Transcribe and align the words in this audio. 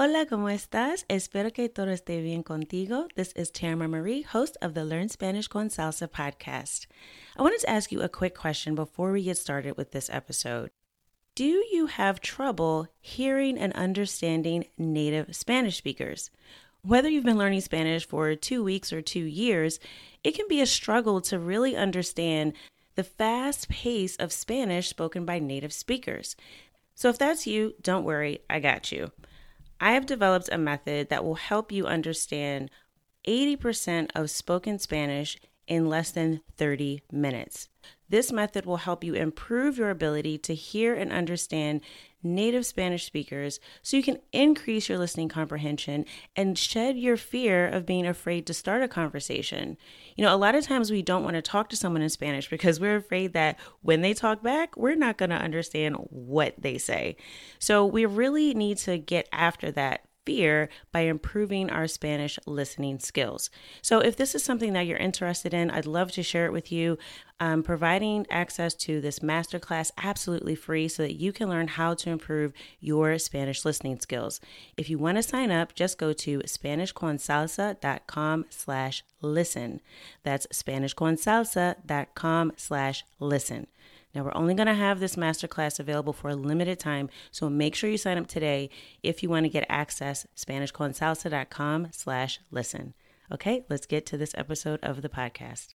Hola, 0.00 0.26
¿cómo 0.26 0.48
estás? 0.48 1.04
Espero 1.08 1.52
que 1.52 1.68
todo 1.68 1.90
esté 1.90 2.22
bien 2.22 2.44
contigo. 2.44 3.08
This 3.16 3.32
is 3.32 3.50
Tamara 3.50 3.88
Marie, 3.88 4.22
host 4.22 4.56
of 4.62 4.74
the 4.74 4.84
Learn 4.84 5.08
Spanish 5.08 5.48
con 5.48 5.70
Salsa 5.70 6.06
podcast. 6.06 6.86
I 7.36 7.42
wanted 7.42 7.58
to 7.62 7.68
ask 7.68 7.90
you 7.90 8.00
a 8.02 8.08
quick 8.08 8.32
question 8.32 8.76
before 8.76 9.10
we 9.10 9.24
get 9.24 9.38
started 9.38 9.76
with 9.76 9.90
this 9.90 10.08
episode. 10.08 10.70
Do 11.34 11.64
you 11.72 11.86
have 11.86 12.20
trouble 12.20 12.86
hearing 13.00 13.58
and 13.58 13.72
understanding 13.72 14.66
native 14.78 15.34
Spanish 15.34 15.78
speakers? 15.78 16.30
Whether 16.82 17.08
you've 17.08 17.24
been 17.24 17.36
learning 17.36 17.62
Spanish 17.62 18.06
for 18.06 18.32
two 18.36 18.62
weeks 18.62 18.92
or 18.92 19.02
two 19.02 19.24
years, 19.24 19.80
it 20.22 20.36
can 20.36 20.46
be 20.48 20.60
a 20.60 20.66
struggle 20.66 21.20
to 21.22 21.40
really 21.40 21.74
understand 21.74 22.52
the 22.94 23.02
fast 23.02 23.68
pace 23.68 24.14
of 24.14 24.30
Spanish 24.30 24.90
spoken 24.90 25.24
by 25.24 25.40
native 25.40 25.72
speakers. 25.72 26.36
So 26.94 27.08
if 27.08 27.18
that's 27.18 27.48
you, 27.48 27.74
don't 27.82 28.04
worry, 28.04 28.42
I 28.48 28.60
got 28.60 28.92
you. 28.92 29.10
I 29.80 29.92
have 29.92 30.06
developed 30.06 30.48
a 30.50 30.58
method 30.58 31.08
that 31.08 31.24
will 31.24 31.36
help 31.36 31.70
you 31.70 31.86
understand 31.86 32.70
80% 33.26 34.10
of 34.14 34.30
spoken 34.30 34.78
Spanish 34.78 35.38
in 35.66 35.88
less 35.88 36.10
than 36.10 36.40
30 36.56 37.02
minutes. 37.12 37.68
This 38.08 38.32
method 38.32 38.64
will 38.64 38.78
help 38.78 39.04
you 39.04 39.14
improve 39.14 39.78
your 39.78 39.90
ability 39.90 40.38
to 40.38 40.54
hear 40.54 40.94
and 40.94 41.12
understand 41.12 41.82
native 42.22 42.66
Spanish 42.66 43.04
speakers 43.04 43.60
so 43.82 43.96
you 43.96 44.02
can 44.02 44.18
increase 44.32 44.88
your 44.88 44.98
listening 44.98 45.28
comprehension 45.28 46.04
and 46.34 46.58
shed 46.58 46.96
your 46.96 47.16
fear 47.16 47.66
of 47.66 47.86
being 47.86 48.06
afraid 48.06 48.46
to 48.46 48.54
start 48.54 48.82
a 48.82 48.88
conversation. 48.88 49.76
You 50.16 50.24
know, 50.24 50.34
a 50.34 50.36
lot 50.36 50.54
of 50.54 50.64
times 50.64 50.90
we 50.90 51.02
don't 51.02 51.24
want 51.24 51.36
to 51.36 51.42
talk 51.42 51.68
to 51.70 51.76
someone 51.76 52.02
in 52.02 52.08
Spanish 52.08 52.50
because 52.50 52.80
we're 52.80 52.96
afraid 52.96 53.32
that 53.34 53.58
when 53.82 54.00
they 54.00 54.14
talk 54.14 54.42
back, 54.42 54.76
we're 54.76 54.96
not 54.96 55.16
going 55.16 55.30
to 55.30 55.36
understand 55.36 55.96
what 56.10 56.54
they 56.58 56.78
say. 56.78 57.16
So 57.58 57.86
we 57.86 58.04
really 58.04 58.54
need 58.54 58.78
to 58.78 58.98
get 58.98 59.28
after 59.32 59.70
that 59.72 60.07
fear 60.28 60.68
by 60.92 61.00
improving 61.00 61.70
our 61.70 61.86
Spanish 61.86 62.38
listening 62.44 62.98
skills. 62.98 63.48
So, 63.80 64.00
if 64.00 64.14
this 64.14 64.34
is 64.34 64.44
something 64.44 64.74
that 64.74 64.86
you're 64.86 64.98
interested 64.98 65.54
in, 65.54 65.70
I'd 65.70 65.86
love 65.86 66.12
to 66.12 66.22
share 66.22 66.44
it 66.44 66.52
with 66.52 66.70
you. 66.70 66.98
I'm 67.40 67.62
providing 67.62 68.26
access 68.28 68.74
to 68.74 69.00
this 69.00 69.20
masterclass 69.20 69.90
absolutely 69.96 70.54
free 70.54 70.86
so 70.86 71.02
that 71.02 71.14
you 71.14 71.32
can 71.32 71.48
learn 71.48 71.68
how 71.68 71.94
to 71.94 72.10
improve 72.10 72.52
your 72.78 73.18
Spanish 73.18 73.64
listening 73.64 74.00
skills. 74.00 74.38
If 74.76 74.90
you 74.90 74.98
want 74.98 75.16
to 75.16 75.22
sign 75.22 75.50
up, 75.50 75.74
just 75.74 75.96
go 75.96 76.12
to 76.12 76.40
SpanishConSalsa.com 76.40 78.44
slash 78.50 79.02
listen. 79.22 79.80
That's 80.24 80.46
SpanishConSalsa.com 80.48 82.52
slash 82.56 83.04
listen. 83.18 83.66
Now, 84.14 84.24
we're 84.24 84.34
only 84.34 84.54
going 84.54 84.66
to 84.66 84.74
have 84.74 85.00
this 85.00 85.16
masterclass 85.16 85.78
available 85.78 86.12
for 86.12 86.30
a 86.30 86.34
limited 86.34 86.78
time, 86.78 87.10
so 87.30 87.50
make 87.50 87.74
sure 87.74 87.90
you 87.90 87.98
sign 87.98 88.18
up 88.18 88.26
today 88.26 88.70
if 89.02 89.22
you 89.22 89.28
want 89.28 89.44
to 89.44 89.50
get 89.50 89.66
access, 89.68 90.26
SpanishConSalsa.com 90.36 91.88
slash 91.92 92.40
listen. 92.50 92.94
Okay, 93.30 93.64
let's 93.68 93.86
get 93.86 94.06
to 94.06 94.16
this 94.16 94.34
episode 94.36 94.80
of 94.82 95.02
the 95.02 95.08
podcast. 95.08 95.74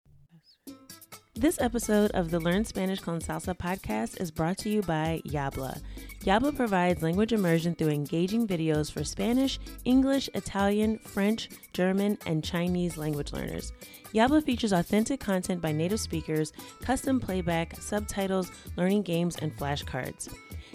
This 1.35 1.59
episode 1.63 2.11
of 2.11 2.31
the 2.31 2.39
Learn 2.39 2.63
Spanish 2.67 3.01
con 3.01 3.19
Salsa 3.19 3.57
podcast 3.57 4.21
is 4.21 4.31
brought 4.31 4.59
to 4.59 4.69
you 4.69 4.83
by 4.83 5.23
Yabla. 5.27 5.81
Yabla 6.25 6.55
provides 6.55 7.03
language 7.03 7.33
immersion 7.33 7.75
through 7.75 7.89
engaging 7.89 8.47
videos 8.47 8.93
for 8.93 9.03
Spanish, 9.03 9.59
English, 9.87 10.29
Italian, 10.35 10.99
French, 10.99 11.49
German, 11.73 12.19
and 12.27 12.45
Chinese 12.45 12.99
language 12.99 13.33
learners. 13.33 13.73
Yabla 14.15 14.45
features 14.45 14.73
authentic 14.73 15.21
content 15.21 15.63
by 15.63 15.73
native 15.73 16.01
speakers, 16.01 16.53
custom 16.83 17.19
playback, 17.19 17.81
subtitles, 17.81 18.53
learning 18.77 19.01
games, 19.01 19.37
and 19.37 19.57
flashcards. 19.57 20.29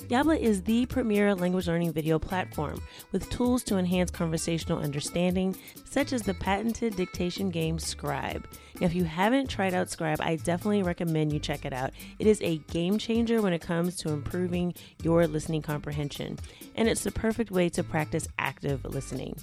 Yabla 0.10 0.40
is 0.40 0.64
the 0.64 0.86
premier 0.86 1.36
language 1.36 1.68
learning 1.68 1.92
video 1.92 2.18
platform 2.18 2.82
with 3.12 3.30
tools 3.30 3.62
to 3.62 3.78
enhance 3.78 4.10
conversational 4.10 4.80
understanding, 4.80 5.54
such 5.84 6.14
as 6.14 6.22
the 6.22 6.34
patented 6.36 6.96
dictation 6.96 7.50
game 7.50 7.78
Scribe. 7.78 8.48
Now, 8.80 8.86
if 8.86 8.96
you 8.96 9.04
haven't 9.04 9.50
tried 9.50 9.74
out 9.74 9.90
Scribe, 9.90 10.22
I 10.22 10.38
definitely 10.38 10.82
recommend 10.82 11.34
you 11.34 11.40
check 11.40 11.66
it 11.66 11.74
out. 11.74 11.92
It 12.20 12.28
is 12.28 12.42
a 12.42 12.60
game 12.70 12.98
changer 12.98 13.42
when 13.42 13.52
it 13.52 13.62
comes 13.62 13.98
to 13.98 14.12
improving 14.12 14.74
your 15.04 15.28
listening 15.28 15.62
comprehension, 15.62 16.40
and 16.76 16.88
it's 16.88 17.04
the 17.04 17.12
perfect 17.12 17.52
way 17.52 17.68
to 17.70 17.84
practice 17.84 18.30
active 18.40 18.86
listening. 18.86 19.36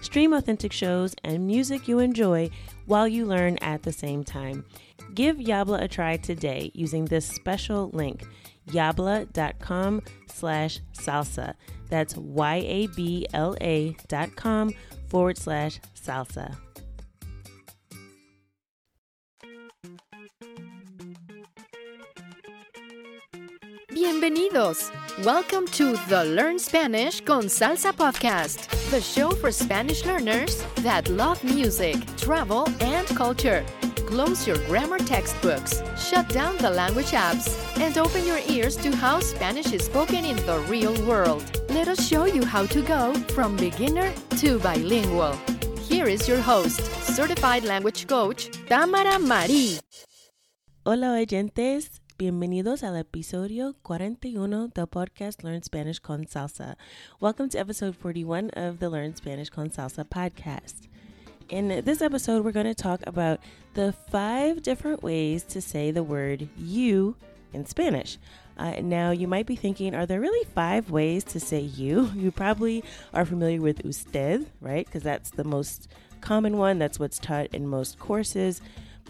Stream 0.00 0.32
authentic 0.32 0.72
shows 0.72 1.16
and 1.24 1.44
music 1.44 1.88
you 1.88 1.98
enjoy 1.98 2.50
while 2.86 3.08
you 3.08 3.26
learn 3.26 3.56
at 3.62 3.82
the 3.82 3.92
same 3.92 4.22
time. 4.22 4.64
Give 5.14 5.38
Yabla 5.38 5.82
a 5.82 5.88
try 5.88 6.18
today 6.18 6.70
using 6.72 7.06
this 7.06 7.26
special 7.26 7.90
link 7.92 8.24
yabla.com 8.70 10.02
slash 10.28 10.80
salsa. 10.92 11.54
That's 11.88 12.16
Y-A-B-L-A 12.16 13.96
dot 14.08 14.36
com 14.36 14.72
forward 15.08 15.38
slash 15.38 15.80
salsa. 15.94 16.56
Bienvenidos. 23.90 24.90
Welcome 25.24 25.66
to 25.68 25.96
the 26.08 26.24
Learn 26.24 26.58
Spanish 26.58 27.20
con 27.20 27.44
Salsa 27.44 27.92
podcast, 27.92 28.68
the 28.90 29.00
show 29.00 29.30
for 29.30 29.52
Spanish 29.52 30.04
learners 30.04 30.64
that 30.78 31.08
love 31.08 31.42
music, 31.44 31.94
travel, 32.16 32.68
and 32.80 33.06
culture. 33.08 33.64
Close 34.06 34.46
your 34.46 34.58
grammar 34.66 34.98
textbooks, 34.98 35.82
shut 35.96 36.28
down 36.28 36.56
the 36.58 36.70
language 36.70 37.12
apps, 37.12 37.56
and 37.80 37.96
open 37.96 38.26
your 38.26 38.40
ears 38.48 38.76
to 38.76 38.94
how 38.94 39.18
Spanish 39.18 39.72
is 39.72 39.86
spoken 39.86 40.24
in 40.24 40.36
the 40.44 40.58
real 40.68 40.94
world. 41.06 41.42
Let 41.70 41.88
us 41.88 42.06
show 42.06 42.26
you 42.26 42.44
how 42.44 42.66
to 42.66 42.82
go 42.82 43.14
from 43.34 43.56
beginner 43.56 44.12
to 44.38 44.58
bilingual. 44.58 45.32
Here 45.80 46.06
is 46.06 46.28
your 46.28 46.40
host, 46.40 46.80
certified 47.14 47.64
language 47.64 48.06
coach, 48.06 48.50
Tamara 48.68 49.18
Marie. 49.18 49.78
Hola 50.84 51.12
oyentes, 51.14 52.02
bienvenidos 52.18 52.82
al 52.82 52.96
episodio 52.96 53.74
41 53.82 54.68
del 54.68 54.86
podcast 54.86 55.42
Learn 55.42 55.62
Spanish 55.62 55.98
con 55.98 56.26
Salsa. 56.26 56.76
Welcome 57.20 57.48
to 57.48 57.58
episode 57.58 57.96
41 57.96 58.50
of 58.50 58.80
the 58.80 58.90
Learn 58.90 59.16
Spanish 59.16 59.48
con 59.48 59.70
Salsa 59.70 60.04
podcast. 60.04 60.88
In 61.50 61.82
this 61.84 62.00
episode, 62.00 62.42
we're 62.42 62.52
going 62.52 62.64
to 62.64 62.74
talk 62.74 63.02
about 63.06 63.38
the 63.74 63.92
five 64.10 64.62
different 64.62 65.02
ways 65.02 65.42
to 65.44 65.60
say 65.60 65.90
the 65.90 66.02
word 66.02 66.48
you 66.56 67.16
in 67.52 67.66
Spanish. 67.66 68.16
Uh, 68.56 68.80
now, 68.80 69.10
you 69.10 69.28
might 69.28 69.44
be 69.44 69.54
thinking, 69.54 69.94
are 69.94 70.06
there 70.06 70.20
really 70.20 70.46
five 70.54 70.90
ways 70.90 71.22
to 71.24 71.40
say 71.40 71.60
you? 71.60 72.10
You 72.16 72.30
probably 72.30 72.82
are 73.12 73.26
familiar 73.26 73.60
with 73.60 73.84
usted, 73.84 74.50
right? 74.62 74.86
Because 74.86 75.02
that's 75.02 75.30
the 75.30 75.44
most 75.44 75.88
common 76.22 76.56
one, 76.56 76.78
that's 76.78 76.98
what's 76.98 77.18
taught 77.18 77.48
in 77.48 77.68
most 77.68 77.98
courses 77.98 78.62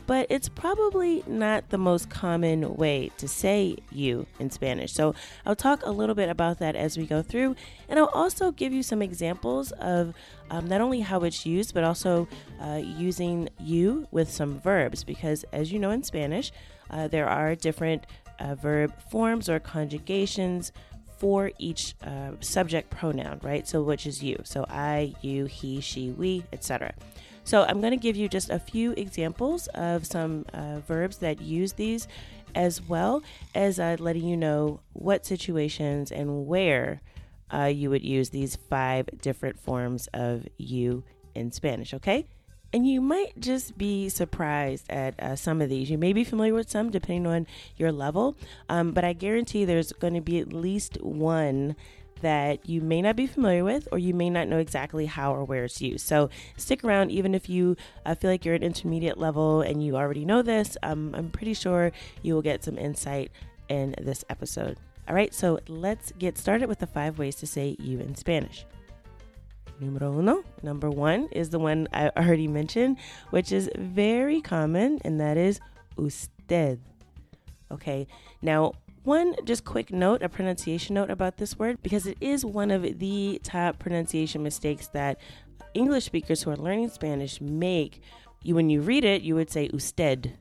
but 0.06 0.26
it's 0.30 0.48
probably 0.48 1.22
not 1.26 1.70
the 1.70 1.78
most 1.78 2.10
common 2.10 2.76
way 2.76 3.10
to 3.18 3.28
say 3.28 3.76
you 3.90 4.26
in 4.38 4.50
Spanish. 4.50 4.92
So 4.92 5.14
I'll 5.46 5.56
talk 5.56 5.84
a 5.84 5.90
little 5.90 6.14
bit 6.14 6.28
about 6.28 6.58
that 6.58 6.76
as 6.76 6.96
we 6.96 7.06
go 7.06 7.22
through, 7.22 7.56
and 7.88 7.98
I'll 7.98 8.06
also 8.06 8.50
give 8.50 8.72
you 8.72 8.82
some 8.82 9.02
examples 9.02 9.72
of 9.72 10.14
um, 10.50 10.68
not 10.68 10.80
only 10.80 11.00
how 11.00 11.20
it's 11.20 11.46
used, 11.46 11.74
but 11.74 11.84
also 11.84 12.28
uh, 12.60 12.80
using 12.82 13.48
you 13.58 14.06
with 14.10 14.30
some 14.30 14.60
verbs, 14.60 15.04
because 15.04 15.44
as 15.52 15.72
you 15.72 15.78
know 15.78 15.90
in 15.90 16.02
Spanish, 16.02 16.52
uh, 16.90 17.08
there 17.08 17.28
are 17.28 17.54
different 17.54 18.06
uh, 18.38 18.54
verb 18.54 18.92
forms 19.10 19.48
or 19.48 19.58
conjugations 19.58 20.72
for 21.16 21.50
each 21.58 21.94
uh, 22.04 22.32
subject 22.40 22.90
pronoun, 22.90 23.40
right? 23.42 23.66
So 23.66 23.82
which 23.82 24.06
is 24.06 24.22
you. 24.22 24.40
So 24.44 24.66
I, 24.68 25.14
you, 25.22 25.46
he, 25.46 25.80
she, 25.80 26.10
we, 26.10 26.44
etc. 26.52 26.92
So 27.44 27.62
I'm 27.62 27.80
going 27.80 27.92
to 27.92 27.98
give 27.98 28.16
you 28.16 28.28
just 28.28 28.50
a 28.50 28.58
few 28.58 28.92
examples 28.92 29.68
of 29.68 30.06
some 30.06 30.46
uh, 30.54 30.80
verbs 30.80 31.18
that 31.18 31.40
use 31.40 31.74
these, 31.74 32.08
as 32.54 32.80
well 32.80 33.22
as 33.54 33.78
uh, 33.78 33.96
letting 33.98 34.24
you 34.24 34.36
know 34.36 34.80
what 34.94 35.26
situations 35.26 36.10
and 36.10 36.46
where 36.46 37.02
uh, 37.52 37.64
you 37.64 37.90
would 37.90 38.02
use 38.02 38.30
these 38.30 38.56
five 38.56 39.08
different 39.20 39.58
forms 39.58 40.08
of 40.14 40.46
you 40.56 41.04
in 41.34 41.52
Spanish, 41.52 41.92
okay? 41.92 42.26
And 42.72 42.88
you 42.88 43.00
might 43.00 43.38
just 43.38 43.78
be 43.78 44.08
surprised 44.08 44.90
at 44.90 45.20
uh, 45.20 45.36
some 45.36 45.60
of 45.60 45.68
these. 45.68 45.90
You 45.90 45.98
may 45.98 46.12
be 46.12 46.24
familiar 46.24 46.54
with 46.54 46.68
some 46.68 46.90
depending 46.90 47.26
on 47.26 47.46
your 47.76 47.92
level, 47.92 48.36
um, 48.68 48.92
but 48.92 49.04
I 49.04 49.12
guarantee 49.12 49.64
there's 49.64 49.92
going 49.92 50.14
to 50.14 50.20
be 50.20 50.40
at 50.40 50.52
least 50.52 51.00
one 51.00 51.76
that 52.20 52.68
you 52.68 52.80
may 52.80 53.02
not 53.02 53.16
be 53.16 53.26
familiar 53.26 53.64
with 53.64 53.88
or 53.92 53.98
you 53.98 54.14
may 54.14 54.30
not 54.30 54.48
know 54.48 54.58
exactly 54.58 55.06
how 55.06 55.34
or 55.34 55.44
where 55.44 55.64
it's 55.64 55.80
used. 55.80 56.06
So 56.06 56.30
stick 56.56 56.84
around, 56.84 57.10
even 57.10 57.34
if 57.34 57.48
you 57.48 57.76
uh, 58.06 58.14
feel 58.14 58.30
like 58.30 58.44
you're 58.44 58.54
at 58.54 58.62
intermediate 58.62 59.18
level 59.18 59.60
and 59.60 59.84
you 59.84 59.96
already 59.96 60.24
know 60.24 60.42
this, 60.42 60.76
um, 60.82 61.14
I'm 61.14 61.30
pretty 61.30 61.54
sure 61.54 61.92
you 62.22 62.34
will 62.34 62.42
get 62.42 62.64
some 62.64 62.78
insight 62.78 63.30
in 63.68 63.94
this 64.00 64.24
episode. 64.30 64.78
All 65.08 65.14
right, 65.14 65.34
so 65.34 65.60
let's 65.68 66.12
get 66.12 66.38
started 66.38 66.68
with 66.68 66.78
the 66.78 66.86
five 66.86 67.18
ways 67.18 67.36
to 67.36 67.46
say 67.46 67.76
you 67.78 67.98
in 68.00 68.14
Spanish. 68.14 68.64
Numero 69.80 70.18
uno, 70.18 70.44
number 70.62 70.88
one 70.88 71.28
is 71.32 71.50
the 71.50 71.58
one 71.58 71.88
I 71.92 72.08
already 72.16 72.48
mentioned, 72.48 72.96
which 73.30 73.52
is 73.52 73.68
very 73.76 74.40
common, 74.40 75.00
and 75.04 75.20
that 75.20 75.36
is 75.36 75.60
usted. 75.98 76.80
Okay, 77.70 78.06
now 78.40 78.74
One 79.04 79.34
just 79.44 79.66
quick 79.66 79.92
note, 79.92 80.22
a 80.22 80.30
pronunciation 80.30 80.94
note 80.94 81.10
about 81.10 81.36
this 81.36 81.58
word, 81.58 81.82
because 81.82 82.06
it 82.06 82.16
is 82.22 82.42
one 82.42 82.70
of 82.70 82.98
the 82.98 83.38
top 83.44 83.78
pronunciation 83.78 84.42
mistakes 84.42 84.88
that 84.88 85.20
English 85.74 86.04
speakers 86.04 86.42
who 86.42 86.50
are 86.50 86.56
learning 86.56 86.88
Spanish 86.88 87.38
make. 87.38 88.00
You, 88.42 88.54
when 88.54 88.70
you 88.70 88.80
read 88.80 89.04
it, 89.04 89.20
you 89.20 89.34
would 89.34 89.50
say 89.50 89.68
usted, 89.72 90.38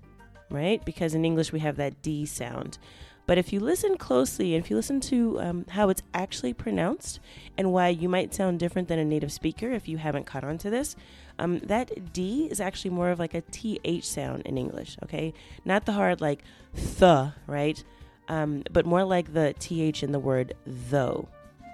right? 0.50 0.83
Because 0.86 1.13
in 1.13 1.25
English 1.25 1.51
we 1.51 1.60
have 1.60 1.75
that 1.75 2.01
D 2.01 2.25
sound. 2.25 2.77
But 3.25 3.38
if 3.38 3.51
you 3.51 3.60
listen 3.60 3.98
closely 3.98 4.56
and 4.56 4.63
if 4.63 4.69
you 4.69 4.77
listen 4.77 5.01
to 5.01 5.42
um, 5.42 5.66
how 5.69 5.89
it's 5.89 6.04
actually 6.13 6.54
pronounced 6.54 7.19
and 7.57 7.71
why 7.71 7.89
you 7.89 8.07
might 8.07 8.33
sound 8.33 8.59
different 8.59 8.88
than 8.88 9.00
a 9.00 9.06
native 9.06 9.31
speaker 9.31 9.71
if 9.71 9.89
you 9.89 9.98
haven't 9.98 10.25
caught 10.25 10.44
on 10.45 10.57
to 10.59 10.69
this, 10.69 10.95
um, 11.38 11.59
that 11.59 12.13
D 12.13 12.48
is 12.50 12.62
actually 12.62 12.92
more 12.92 13.09
of 13.09 13.19
like 13.19 13.33
a 13.33 13.42
TH 13.42 14.06
sound 14.06 14.44
in 14.45 14.57
English, 14.57 14.98
okay? 15.04 15.33
Not 15.66 15.86
the 15.86 15.94
hard 15.94 16.21
like 16.21 16.44
th, 16.75 17.31
right? 17.48 17.83
Um, 18.27 18.63
but 18.71 18.85
more 18.85 19.03
like 19.03 19.33
the 19.33 19.53
TH 19.59 20.03
in 20.03 20.11
the 20.11 20.19
word 20.19 20.53
though, 20.65 21.27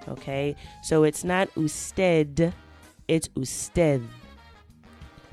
okay? 0.07 0.55
So 0.83 1.03
it's 1.03 1.23
not 1.23 1.49
usted, 1.55 2.53
it's 3.07 3.29
usted. 3.35 4.07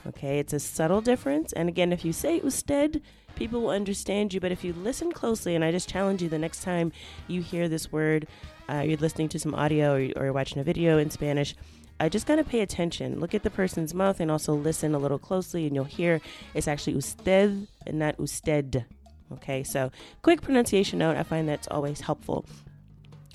Okay, 0.08 0.38
it's 0.38 0.52
a 0.52 0.60
subtle 0.60 1.00
difference. 1.00 1.52
And 1.52 1.68
again, 1.68 1.92
if 1.92 2.04
you 2.04 2.12
say 2.12 2.40
usted, 2.40 3.02
people 3.34 3.60
will 3.62 3.70
understand 3.70 4.32
you. 4.32 4.40
But 4.40 4.52
if 4.52 4.62
you 4.62 4.72
listen 4.72 5.10
closely, 5.10 5.54
and 5.54 5.64
I 5.64 5.72
just 5.72 5.88
challenge 5.88 6.22
you 6.22 6.28
the 6.28 6.38
next 6.38 6.62
time 6.62 6.92
you 7.26 7.42
hear 7.42 7.68
this 7.68 7.90
word, 7.90 8.28
uh, 8.68 8.82
you're 8.86 8.98
listening 8.98 9.28
to 9.30 9.38
some 9.38 9.54
audio 9.54 9.94
or, 9.94 9.96
or 10.16 10.24
you're 10.24 10.32
watching 10.32 10.58
a 10.58 10.64
video 10.64 10.98
in 10.98 11.10
Spanish, 11.10 11.54
I 11.98 12.06
uh, 12.06 12.08
just 12.08 12.26
gotta 12.26 12.44
pay 12.44 12.60
attention. 12.60 13.20
Look 13.20 13.34
at 13.34 13.42
the 13.42 13.50
person's 13.50 13.94
mouth 13.94 14.20
and 14.20 14.30
also 14.30 14.52
listen 14.54 14.94
a 14.94 14.98
little 14.98 15.18
closely, 15.18 15.66
and 15.66 15.74
you'll 15.74 15.84
hear 15.84 16.20
it's 16.52 16.68
actually 16.68 16.94
usted 16.94 17.66
and 17.86 17.98
not 17.98 18.20
usted. 18.20 18.84
Okay, 19.32 19.64
so 19.64 19.90
quick 20.22 20.40
pronunciation 20.40 20.98
note. 20.98 21.16
I 21.16 21.22
find 21.22 21.48
that's 21.48 21.68
always 21.68 22.00
helpful. 22.00 22.44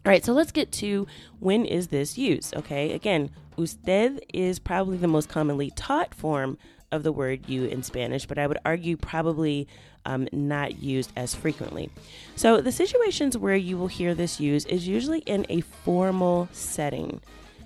All 0.03 0.09
right, 0.09 0.25
so 0.25 0.33
let's 0.33 0.51
get 0.51 0.71
to 0.73 1.05
when 1.39 1.65
is 1.65 1.87
this 1.87 2.17
used? 2.17 2.55
Okay, 2.55 2.93
again, 2.93 3.29
usted 3.57 4.25
is 4.33 4.57
probably 4.57 4.97
the 4.97 5.07
most 5.07 5.29
commonly 5.29 5.71
taught 5.75 6.15
form 6.15 6.57
of 6.91 7.03
the 7.03 7.11
word 7.11 7.47
you 7.47 7.65
in 7.65 7.83
Spanish, 7.83 8.25
but 8.25 8.37
I 8.37 8.47
would 8.47 8.57
argue 8.65 8.97
probably 8.97 9.67
um, 10.05 10.27
not 10.31 10.81
used 10.81 11.11
as 11.15 11.35
frequently. 11.35 11.89
So, 12.35 12.61
the 12.61 12.71
situations 12.71 13.37
where 13.37 13.55
you 13.55 13.77
will 13.77 13.87
hear 13.87 14.15
this 14.15 14.39
used 14.39 14.67
is 14.69 14.87
usually 14.87 15.19
in 15.19 15.45
a 15.49 15.61
formal 15.61 16.49
setting. 16.51 17.21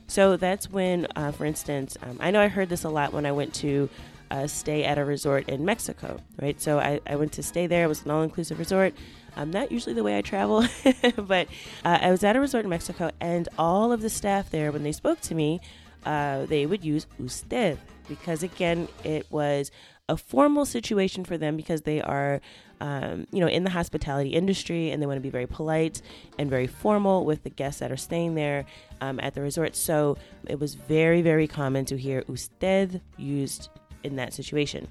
So, 0.08 0.36
that's 0.36 0.70
when, 0.70 1.08
uh, 1.16 1.32
for 1.32 1.46
instance, 1.46 1.98
um, 2.04 2.18
I 2.20 2.32
know 2.32 2.42
I 2.42 2.50
heard 2.50 2.70
this 2.70 2.84
a 2.84 2.90
lot 2.90 3.14
when 3.14 3.26
I 3.26 3.32
went 3.32 3.54
to 3.56 3.90
uh, 4.32 4.48
stay 4.48 4.84
at 4.84 4.98
a 4.98 5.06
resort 5.06 5.50
in 5.50 5.66
Mexico, 5.66 6.20
right? 6.42 6.60
So, 6.62 6.80
I, 6.80 7.00
I 7.08 7.16
went 7.16 7.32
to 7.34 7.44
stay 7.44 7.68
there, 7.68 7.86
it 7.86 7.88
was 7.88 8.04
an 8.06 8.12
all 8.12 8.24
inclusive 8.24 8.60
resort. 8.60 8.94
Um, 9.38 9.52
not 9.52 9.70
usually 9.70 9.94
the 9.94 10.04
way 10.04 10.18
I 10.18 10.22
travel, 10.22 10.66
but 11.18 11.48
uh, 11.84 12.00
I 12.02 12.10
was 12.10 12.24
at 12.24 12.38
a 12.38 12.40
resort 12.40 12.64
in 12.64 12.70
Mexico, 12.70 13.12
and 13.20 13.50
all 13.58 13.92
of 13.92 14.02
the 14.02 14.10
staff 14.10 14.50
there, 14.50 14.72
when 14.72 14.84
they 14.84 14.94
spoke 14.94 15.20
to 15.22 15.36
me, 15.36 15.60
uh, 16.06 16.46
they 16.46 16.66
would 16.66 16.86
use 16.86 17.06
usted 17.20 17.80
because 18.08 18.44
again, 18.44 18.88
it 19.04 19.26
was 19.32 19.72
a 20.08 20.16
formal 20.16 20.66
situation 20.66 21.24
for 21.24 21.38
them 21.38 21.58
because 21.58 21.82
they 21.82 22.02
are, 22.02 22.40
um, 22.80 23.26
you 23.32 23.40
know, 23.40 23.48
in 23.48 23.64
the 23.64 23.72
hospitality 23.72 24.30
industry 24.30 24.92
and 24.92 25.02
they 25.02 25.08
want 25.08 25.18
to 25.18 25.22
be 25.22 25.32
very 25.32 25.48
polite 25.48 26.02
and 26.38 26.50
very 26.50 26.68
formal 26.68 27.26
with 27.26 27.44
the 27.44 27.50
guests 27.50 27.80
that 27.80 27.92
are 27.92 27.98
staying 27.98 28.36
there 28.36 28.66
um, 29.02 29.20
at 29.22 29.34
the 29.34 29.42
resort. 29.42 29.76
So 29.76 30.18
it 30.48 30.60
was 30.60 30.76
very, 30.76 31.22
very 31.24 31.48
common 31.48 31.86
to 31.86 31.98
hear 31.98 32.24
usted 32.28 33.02
used 33.18 33.70
in 34.06 34.16
that 34.18 34.34
situation. 34.34 34.88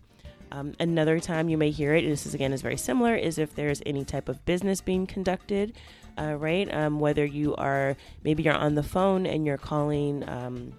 Um, 0.52 0.74
another 0.78 1.18
time 1.18 1.48
you 1.48 1.58
may 1.58 1.70
hear 1.70 1.94
it, 1.94 2.04
and 2.04 2.12
this 2.12 2.26
is 2.26 2.34
again 2.34 2.52
is 2.52 2.62
very 2.62 2.76
similar, 2.76 3.14
is 3.14 3.38
if 3.38 3.54
there's 3.54 3.82
any 3.86 4.04
type 4.04 4.28
of 4.28 4.44
business 4.44 4.80
being 4.80 5.06
conducted, 5.06 5.74
uh, 6.18 6.34
right? 6.34 6.72
Um, 6.72 7.00
whether 7.00 7.24
you 7.24 7.56
are 7.56 7.96
maybe 8.22 8.42
you're 8.42 8.54
on 8.54 8.74
the 8.74 8.82
phone 8.82 9.26
and 9.26 9.46
you're 9.46 9.58
calling 9.58 10.28
um, 10.28 10.72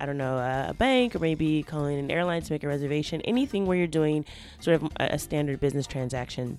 I 0.00 0.06
don't 0.06 0.18
know, 0.18 0.36
a, 0.36 0.74
bank 0.74 1.14
or 1.16 1.18
maybe 1.18 1.62
calling 1.62 1.98
an 1.98 2.10
airline 2.10 2.42
to 2.42 2.52
make 2.52 2.64
a 2.64 2.68
reservation, 2.68 3.20
anything 3.22 3.66
where 3.66 3.76
you're 3.76 3.86
doing 3.86 4.24
sort 4.60 4.82
of 4.82 4.90
a, 5.00 5.14
a 5.14 5.18
standard 5.18 5.60
business 5.60 5.86
transaction, 5.86 6.58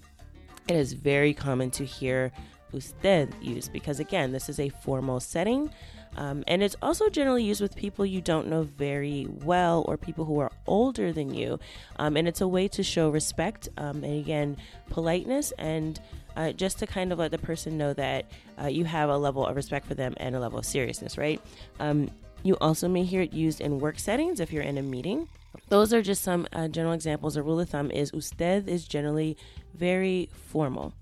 it 0.67 0.75
is 0.75 0.93
very 0.93 1.33
common 1.33 1.69
to 1.71 1.85
hear 1.85 2.31
usted 2.73 3.33
used 3.41 3.71
because, 3.71 3.99
again, 3.99 4.31
this 4.31 4.49
is 4.49 4.59
a 4.59 4.69
formal 4.69 5.19
setting. 5.19 5.69
Um, 6.15 6.43
and 6.47 6.63
it's 6.63 6.75
also 6.81 7.09
generally 7.09 7.43
used 7.43 7.61
with 7.61 7.75
people 7.75 8.05
you 8.05 8.21
don't 8.21 8.47
know 8.47 8.63
very 8.63 9.27
well 9.43 9.85
or 9.87 9.97
people 9.97 10.25
who 10.25 10.39
are 10.39 10.51
older 10.65 11.11
than 11.11 11.33
you. 11.33 11.59
Um, 11.97 12.17
and 12.17 12.27
it's 12.27 12.41
a 12.41 12.47
way 12.47 12.67
to 12.69 12.83
show 12.83 13.09
respect 13.09 13.69
um, 13.77 14.03
and, 14.03 14.19
again, 14.19 14.57
politeness 14.89 15.51
and 15.57 15.99
uh, 16.35 16.51
just 16.51 16.79
to 16.79 16.87
kind 16.87 17.11
of 17.11 17.19
let 17.19 17.31
the 17.31 17.37
person 17.37 17.77
know 17.77 17.93
that 17.93 18.25
uh, 18.61 18.67
you 18.67 18.85
have 18.85 19.09
a 19.09 19.17
level 19.17 19.45
of 19.45 19.55
respect 19.55 19.85
for 19.85 19.95
them 19.95 20.13
and 20.17 20.35
a 20.35 20.39
level 20.39 20.59
of 20.59 20.65
seriousness, 20.65 21.17
right? 21.17 21.41
Um, 21.79 22.09
you 22.43 22.55
also 22.61 22.87
may 22.87 23.03
hear 23.03 23.21
it 23.21 23.33
used 23.33 23.59
in 23.61 23.79
work 23.79 23.99
settings 23.99 24.39
if 24.39 24.53
you're 24.53 24.63
in 24.63 24.77
a 24.77 24.83
meeting. 24.83 25.27
Those 25.69 25.93
are 25.93 26.01
just 26.01 26.23
some 26.23 26.47
uh, 26.53 26.67
general 26.67 26.93
examples. 26.93 27.35
A 27.35 27.43
rule 27.43 27.59
of 27.59 27.69
thumb 27.69 27.89
is 27.91 28.11
usted 28.13 28.69
is 28.69 28.87
generally 28.87 29.35
very 29.73 30.29
formal. 30.31 30.93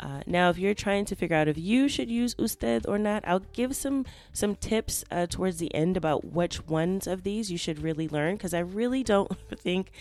Uh, 0.00 0.22
now, 0.26 0.48
if 0.48 0.58
you're 0.58 0.74
trying 0.74 1.04
to 1.04 1.14
figure 1.14 1.36
out 1.36 1.46
if 1.46 1.58
you 1.58 1.86
should 1.86 2.10
use 2.10 2.34
usted 2.38 2.86
or 2.86 2.98
not, 2.98 3.22
I'll 3.26 3.44
give 3.52 3.76
some 3.76 4.06
some 4.32 4.56
tips 4.56 5.04
uh, 5.10 5.26
towards 5.26 5.58
the 5.58 5.72
end 5.74 5.96
about 5.96 6.24
which 6.24 6.66
ones 6.66 7.06
of 7.06 7.22
these 7.22 7.52
you 7.52 7.58
should 7.58 7.82
really 7.82 8.08
learn 8.08 8.36
because 8.36 8.54
I 8.54 8.60
really 8.60 9.02
don't 9.02 9.30
think 9.56 9.92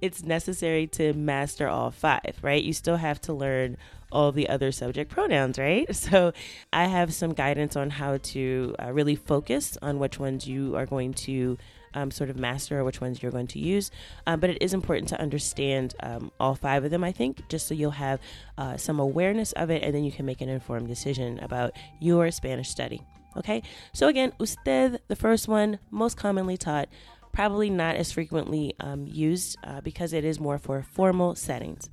it's 0.00 0.22
necessary 0.22 0.86
to 0.88 1.12
master 1.12 1.68
all 1.68 1.90
five. 1.90 2.38
Right? 2.40 2.62
You 2.62 2.72
still 2.72 2.96
have 2.96 3.20
to 3.22 3.32
learn 3.32 3.76
all 4.10 4.32
the 4.32 4.48
other 4.48 4.72
subject 4.72 5.10
pronouns, 5.10 5.58
right? 5.58 5.86
So 6.08 6.32
I 6.72 6.86
have 6.86 7.12
some 7.12 7.34
guidance 7.34 7.76
on 7.76 7.90
how 7.90 8.18
to 8.18 8.74
uh, 8.82 8.92
really 8.92 9.16
focus 9.16 9.76
on 9.82 9.98
which 9.98 10.18
ones 10.18 10.46
you 10.46 10.76
are 10.76 10.86
going 10.86 11.12
to 11.14 11.58
um, 11.94 12.10
sort 12.10 12.30
of 12.30 12.36
master 12.36 12.80
or 12.80 12.84
which 12.84 13.00
ones 13.00 13.22
you're 13.22 13.32
going 13.32 13.46
to 13.48 13.58
use. 13.58 13.90
Um, 14.26 14.40
but 14.40 14.50
it 14.50 14.58
is 14.60 14.74
important 14.74 15.08
to 15.08 15.20
understand 15.20 15.94
um, 16.00 16.30
all 16.40 16.54
five 16.54 16.84
of 16.84 16.90
them, 16.90 17.04
I 17.04 17.12
think, 17.12 17.48
just 17.48 17.66
so 17.66 17.74
you'll 17.74 17.90
have 17.92 18.20
uh, 18.56 18.76
some 18.76 19.00
awareness 19.00 19.52
of 19.52 19.70
it 19.70 19.82
and 19.82 19.94
then 19.94 20.04
you 20.04 20.12
can 20.12 20.26
make 20.26 20.40
an 20.40 20.48
informed 20.48 20.88
decision 20.88 21.38
about 21.40 21.72
your 22.00 22.30
Spanish 22.30 22.68
study. 22.68 23.02
Okay, 23.36 23.62
so 23.92 24.08
again, 24.08 24.32
usted, 24.40 25.00
the 25.08 25.16
first 25.16 25.48
one, 25.48 25.78
most 25.90 26.16
commonly 26.16 26.56
taught, 26.56 26.88
probably 27.32 27.70
not 27.70 27.94
as 27.94 28.10
frequently 28.10 28.74
um, 28.80 29.06
used 29.06 29.56
uh, 29.62 29.80
because 29.80 30.12
it 30.12 30.24
is 30.24 30.40
more 30.40 30.58
for 30.58 30.82
formal 30.82 31.34
settings. 31.34 31.88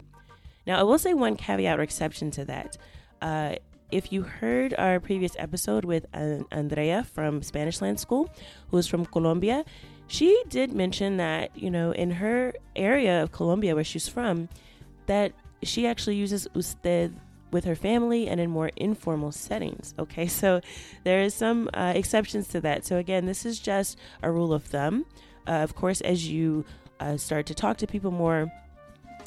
Now, 0.66 0.80
I 0.80 0.84
will 0.84 0.98
say 0.98 1.14
one 1.14 1.36
caveat 1.36 1.80
or 1.80 1.84
exception 1.84 2.32
to 2.32 2.46
that. 2.46 2.78
Uh, 3.22 3.56
if 3.92 4.12
you 4.12 4.24
heard 4.24 4.74
our 4.78 5.00
previous 5.00 5.36
episode 5.38 5.86
with 5.86 6.06
Andrea 6.14 7.04
from 7.04 7.42
Spanish 7.44 7.82
Land 7.82 8.00
School, 8.00 8.30
who's 8.70 8.88
from 8.88 9.06
Colombia, 9.06 9.64
she 10.08 10.44
did 10.50 10.74
mention 10.74 11.18
that, 11.18 11.56
you 11.58 11.70
know, 11.70 11.92
in 11.92 12.12
her 12.12 12.54
area 12.76 13.24
of 13.24 13.32
Colombia 13.32 13.76
where 13.76 13.84
she's 13.84 14.08
from, 14.08 14.50
that 15.08 15.34
she 15.64 15.88
actually 15.88 16.16
uses 16.16 16.48
usted 16.54 17.16
with 17.52 17.66
her 17.66 17.76
family 17.76 18.28
and 18.28 18.40
in 18.40 18.50
more 18.50 18.72
informal 18.76 19.32
settings. 19.32 19.94
Okay, 19.98 20.28
so 20.42 20.62
there 21.04 21.22
is 21.22 21.34
some 21.34 21.70
uh, 21.74 21.94
exceptions 21.96 22.48
to 22.50 22.62
that. 22.62 22.86
So 22.86 22.98
again, 22.98 23.26
this 23.26 23.46
is 23.46 23.60
just 23.60 23.98
a 24.22 24.32
rule 24.32 24.54
of 24.54 24.64
thumb. 24.64 25.06
Uh, 25.48 25.52
of 25.52 25.76
course, 25.76 26.02
as 26.02 26.28
you 26.28 26.66
uh, 27.00 27.18
start 27.18 27.46
to 27.48 27.54
talk 27.54 27.78
to 27.78 27.88
people 27.88 28.12
more, 28.12 28.52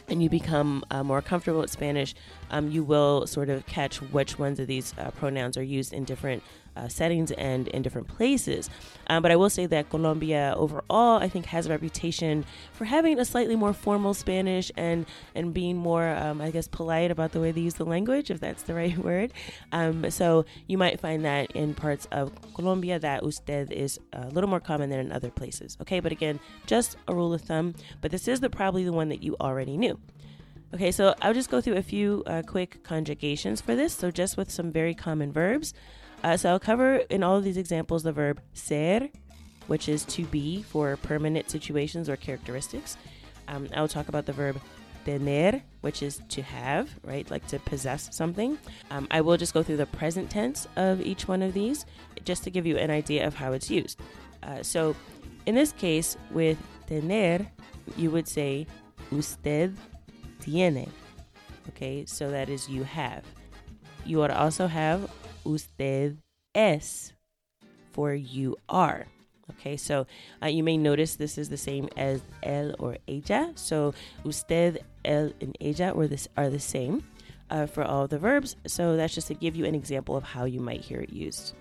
and 0.08 0.22
you 0.22 0.28
become 0.30 0.84
uh, 0.90 1.02
more 1.02 1.22
comfortable 1.22 1.60
with 1.60 1.70
Spanish, 1.70 2.14
um, 2.50 2.70
you 2.70 2.82
will 2.82 3.26
sort 3.26 3.48
of 3.48 3.66
catch 3.66 4.00
which 4.00 4.38
ones 4.38 4.58
of 4.58 4.66
these 4.66 4.94
uh, 4.98 5.10
pronouns 5.12 5.56
are 5.56 5.62
used 5.62 5.92
in 5.92 6.04
different 6.04 6.42
uh, 6.78 6.88
settings 6.88 7.30
and 7.32 7.68
in 7.68 7.82
different 7.82 8.08
places. 8.08 8.70
Um, 9.08 9.22
but 9.22 9.30
I 9.30 9.36
will 9.36 9.50
say 9.50 9.66
that 9.66 9.90
Colombia 9.90 10.54
overall, 10.56 11.18
I 11.18 11.28
think, 11.28 11.46
has 11.46 11.66
a 11.66 11.70
reputation 11.70 12.44
for 12.72 12.84
having 12.84 13.18
a 13.18 13.24
slightly 13.24 13.56
more 13.56 13.72
formal 13.72 14.14
Spanish 14.14 14.70
and 14.76 15.06
and 15.34 15.52
being 15.52 15.76
more, 15.76 16.08
um, 16.08 16.40
I 16.40 16.50
guess, 16.50 16.68
polite 16.68 17.10
about 17.10 17.32
the 17.32 17.40
way 17.40 17.52
they 17.52 17.60
use 17.60 17.74
the 17.74 17.84
language, 17.84 18.30
if 18.30 18.40
that's 18.40 18.62
the 18.62 18.74
right 18.82 18.96
word. 18.98 19.32
Um, 19.72 20.10
so 20.10 20.44
you 20.66 20.78
might 20.78 21.00
find 21.00 21.24
that 21.24 21.50
in 21.52 21.74
parts 21.74 22.06
of 22.12 22.32
Colombia 22.54 22.98
that 22.98 23.22
usted 23.22 23.72
is 23.72 23.98
a 24.12 24.28
little 24.28 24.50
more 24.50 24.60
common 24.60 24.90
than 24.90 25.00
in 25.00 25.12
other 25.12 25.30
places. 25.30 25.76
Okay, 25.80 26.00
but 26.00 26.12
again, 26.12 26.38
just 26.66 26.96
a 27.08 27.14
rule 27.14 27.34
of 27.34 27.42
thumb. 27.42 27.74
But 28.00 28.10
this 28.10 28.28
is 28.28 28.40
the 28.40 28.50
probably 28.50 28.84
the 28.84 28.92
one 28.92 29.08
that 29.08 29.22
you 29.22 29.36
already 29.40 29.76
knew. 29.76 29.98
Okay, 30.74 30.92
so 30.92 31.14
I'll 31.22 31.32
just 31.32 31.50
go 31.50 31.62
through 31.62 31.76
a 31.76 31.82
few 31.82 32.22
uh, 32.26 32.42
quick 32.46 32.84
conjugations 32.84 33.62
for 33.62 33.74
this. 33.74 33.94
So, 33.94 34.10
just 34.10 34.36
with 34.36 34.50
some 34.50 34.70
very 34.70 34.94
common 34.94 35.32
verbs. 35.32 35.72
Uh, 36.24 36.36
so 36.36 36.50
I'll 36.50 36.60
cover 36.60 36.96
in 37.10 37.22
all 37.22 37.36
of 37.36 37.44
these 37.44 37.56
examples 37.56 38.02
the 38.02 38.12
verb 38.12 38.40
ser, 38.52 39.08
which 39.66 39.88
is 39.88 40.04
to 40.06 40.24
be 40.24 40.62
for 40.62 40.96
permanent 40.96 41.50
situations 41.50 42.08
or 42.08 42.16
characteristics. 42.16 42.96
Um, 43.46 43.68
I'll 43.74 43.88
talk 43.88 44.08
about 44.08 44.26
the 44.26 44.32
verb 44.32 44.60
tener, 45.04 45.62
which 45.80 46.02
is 46.02 46.20
to 46.28 46.42
have, 46.42 46.90
right? 47.04 47.30
Like 47.30 47.46
to 47.48 47.58
possess 47.60 48.14
something. 48.14 48.58
Um, 48.90 49.06
I 49.10 49.20
will 49.20 49.36
just 49.36 49.54
go 49.54 49.62
through 49.62 49.78
the 49.78 49.86
present 49.86 50.28
tense 50.28 50.66
of 50.76 51.00
each 51.00 51.28
one 51.28 51.40
of 51.40 51.54
these 51.54 51.86
just 52.24 52.44
to 52.44 52.50
give 52.50 52.66
you 52.66 52.76
an 52.76 52.90
idea 52.90 53.26
of 53.26 53.34
how 53.34 53.52
it's 53.52 53.70
used. 53.70 54.00
Uh, 54.42 54.62
so 54.62 54.94
in 55.46 55.54
this 55.54 55.72
case, 55.72 56.16
with 56.30 56.58
tener, 56.86 57.46
you 57.96 58.10
would 58.10 58.28
say 58.28 58.66
usted 59.10 59.76
tiene. 60.40 60.90
Okay, 61.70 62.04
so 62.06 62.30
that 62.30 62.48
is 62.48 62.68
you 62.68 62.82
have. 62.84 63.24
you 64.04 64.18
would 64.18 64.30
also 64.30 64.66
have 64.66 65.10
usted 65.48 66.18
es 66.54 67.12
for 67.92 68.14
you 68.14 68.56
are. 68.68 69.06
Okay, 69.52 69.76
so 69.76 70.06
uh, 70.42 70.46
you 70.46 70.62
may 70.62 70.76
notice 70.76 71.16
this 71.16 71.38
is 71.38 71.48
the 71.48 71.56
same 71.56 71.88
as 71.96 72.20
él 72.42 72.74
or 72.78 72.98
ella. 73.08 73.52
So 73.54 73.94
usted, 74.24 74.84
él, 75.04 75.32
and 75.40 75.56
ella 75.60 76.06
this 76.06 76.28
are 76.36 76.50
the 76.50 76.60
same 76.60 77.02
uh, 77.50 77.66
for 77.66 77.82
all 77.82 78.06
the 78.06 78.18
verbs. 78.18 78.56
So 78.66 78.96
that's 78.96 79.14
just 79.14 79.28
to 79.28 79.34
give 79.34 79.56
you 79.56 79.64
an 79.64 79.74
example 79.74 80.16
of 80.16 80.24
how 80.24 80.44
you 80.44 80.60
might 80.60 80.82
hear 80.82 81.00
it 81.00 81.12
used. 81.12 81.54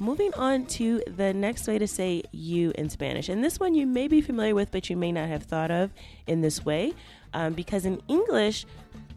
Moving 0.00 0.32
on 0.34 0.64
to 0.66 1.02
the 1.06 1.34
next 1.34 1.68
way 1.68 1.78
to 1.78 1.86
say 1.86 2.22
you 2.32 2.72
in 2.76 2.88
Spanish. 2.88 3.28
And 3.28 3.44
this 3.44 3.60
one 3.60 3.74
you 3.74 3.86
may 3.86 4.08
be 4.08 4.22
familiar 4.22 4.54
with, 4.54 4.72
but 4.72 4.88
you 4.88 4.96
may 4.96 5.12
not 5.12 5.28
have 5.28 5.42
thought 5.42 5.70
of 5.70 5.90
in 6.26 6.40
this 6.40 6.64
way. 6.64 6.94
Um, 7.34 7.52
because 7.52 7.84
in 7.84 8.00
English, 8.08 8.66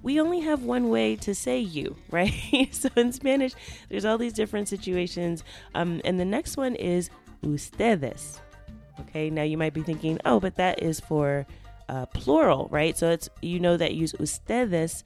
we 0.04 0.20
only 0.20 0.42
have 0.42 0.64
one 0.64 0.90
way 0.90 1.16
to 1.16 1.34
say 1.34 1.60
you, 1.60 1.96
right? 2.12 2.70
so 2.72 2.90
in 2.96 3.12
Spanish, 3.12 3.54
there's 3.90 4.06
all 4.06 4.18
these 4.18 4.34
different 4.34 4.68
situations. 4.68 5.44
Um, 5.74 6.02
and 6.06 6.20
the 6.20 6.26
next 6.26 6.58
one 6.58 6.76
is 6.76 7.10
ustedes. 7.42 8.40
Okay, 9.00 9.32
now 9.32 9.42
you 9.42 9.58
might 9.58 9.74
be 9.74 9.82
thinking, 9.82 10.20
oh, 10.26 10.40
but 10.40 10.56
that 10.58 10.84
is 10.84 11.00
for 11.00 11.48
uh, 11.90 12.06
plural, 12.08 12.68
right? 12.70 12.96
So 12.98 13.10
it's 13.10 13.30
you 13.42 13.60
know 13.60 13.78
that 13.78 13.96
use 13.96 14.14
ustedes 14.14 15.04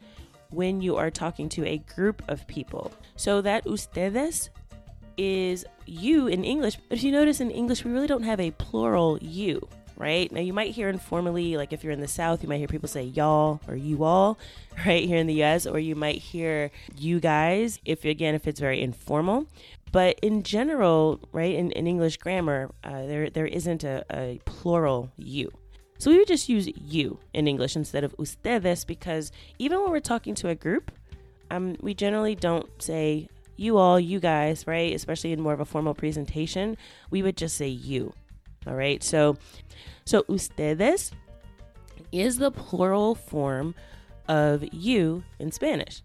when 0.50 0.82
you 0.82 0.96
are 0.96 1.12
talking 1.12 1.48
to 1.50 1.66
a 1.66 1.78
group 1.78 2.22
of 2.28 2.46
people. 2.48 2.92
So 3.16 3.42
that 3.42 3.66
ustedes 3.66 4.50
is 5.18 5.66
you 5.86 6.28
in 6.28 6.44
English, 6.44 6.78
but 6.90 6.98
if 6.98 7.04
you 7.04 7.12
notice 7.12 7.40
in 7.40 7.50
English, 7.50 7.84
we 7.84 7.92
really 7.92 8.08
don't 8.08 8.24
have 8.24 8.40
a 8.40 8.52
plural 8.52 9.18
you, 9.20 9.68
right? 9.98 10.32
Now 10.32 10.42
you 10.42 10.54
might 10.54 10.72
hear 10.72 10.90
informally, 10.90 11.58
like 11.58 11.74
if 11.74 11.84
you're 11.84 11.94
in 11.94 12.00
the 12.00 12.08
South, 12.08 12.44
you 12.44 12.50
might 12.50 12.60
hear 12.60 12.68
people 12.68 12.88
say 12.88 13.04
y'all 13.04 13.60
or 13.68 13.76
you 13.76 14.04
all, 14.04 14.38
right 14.86 15.06
here 15.06 15.18
in 15.18 15.28
the 15.28 15.44
US, 15.44 15.66
or 15.66 15.80
you 15.80 15.96
might 15.96 16.20
hear 16.20 16.72
you 16.98 17.20
guys, 17.20 17.80
if 17.86 18.06
again, 18.06 18.36
if 18.36 18.48
it's 18.48 18.60
very 18.60 18.82
informal. 18.82 19.48
But 19.92 20.20
in 20.20 20.44
general, 20.44 21.20
right, 21.32 21.56
in, 21.56 21.72
in 21.72 21.88
English 21.88 22.18
grammar, 22.18 22.70
uh, 22.84 23.06
there 23.06 23.30
there 23.30 23.48
isn't 23.48 23.84
a, 23.84 24.06
a 24.12 24.40
plural 24.46 25.12
you. 25.18 25.52
So 26.00 26.12
we 26.12 26.18
would 26.18 26.28
just 26.28 26.48
use 26.48 26.68
you 26.76 27.20
in 27.34 27.48
English 27.48 27.76
instead 27.76 28.04
of 28.04 28.14
ustedes 28.20 28.86
because 28.86 29.32
even 29.58 29.82
when 29.82 29.92
we're 29.92 30.00
talking 30.00 30.36
to 30.36 30.50
a 30.50 30.56
group, 30.56 30.92
um, 31.50 31.76
we 31.82 31.94
generally 31.94 32.36
don't 32.36 32.70
say 32.82 33.30
you 33.56 33.78
all, 33.78 34.00
you 34.00 34.20
guys, 34.20 34.68
right? 34.68 34.94
Especially 34.94 35.32
in 35.32 35.42
more 35.42 35.54
of 35.54 35.60
a 35.60 35.66
formal 35.66 35.96
presentation, 35.96 36.78
we 37.10 37.24
would 37.24 37.36
just 37.36 37.58
say 37.58 37.68
you. 37.68 38.14
All 38.68 38.76
right. 38.76 39.04
So, 39.04 39.38
so 40.06 40.24
ustedes 40.28 41.12
is 42.12 42.38
the 42.38 42.52
plural 42.52 43.16
form 43.16 43.76
of 44.28 44.64
you 44.74 45.24
in 45.40 45.52
Spanish. 45.52 46.02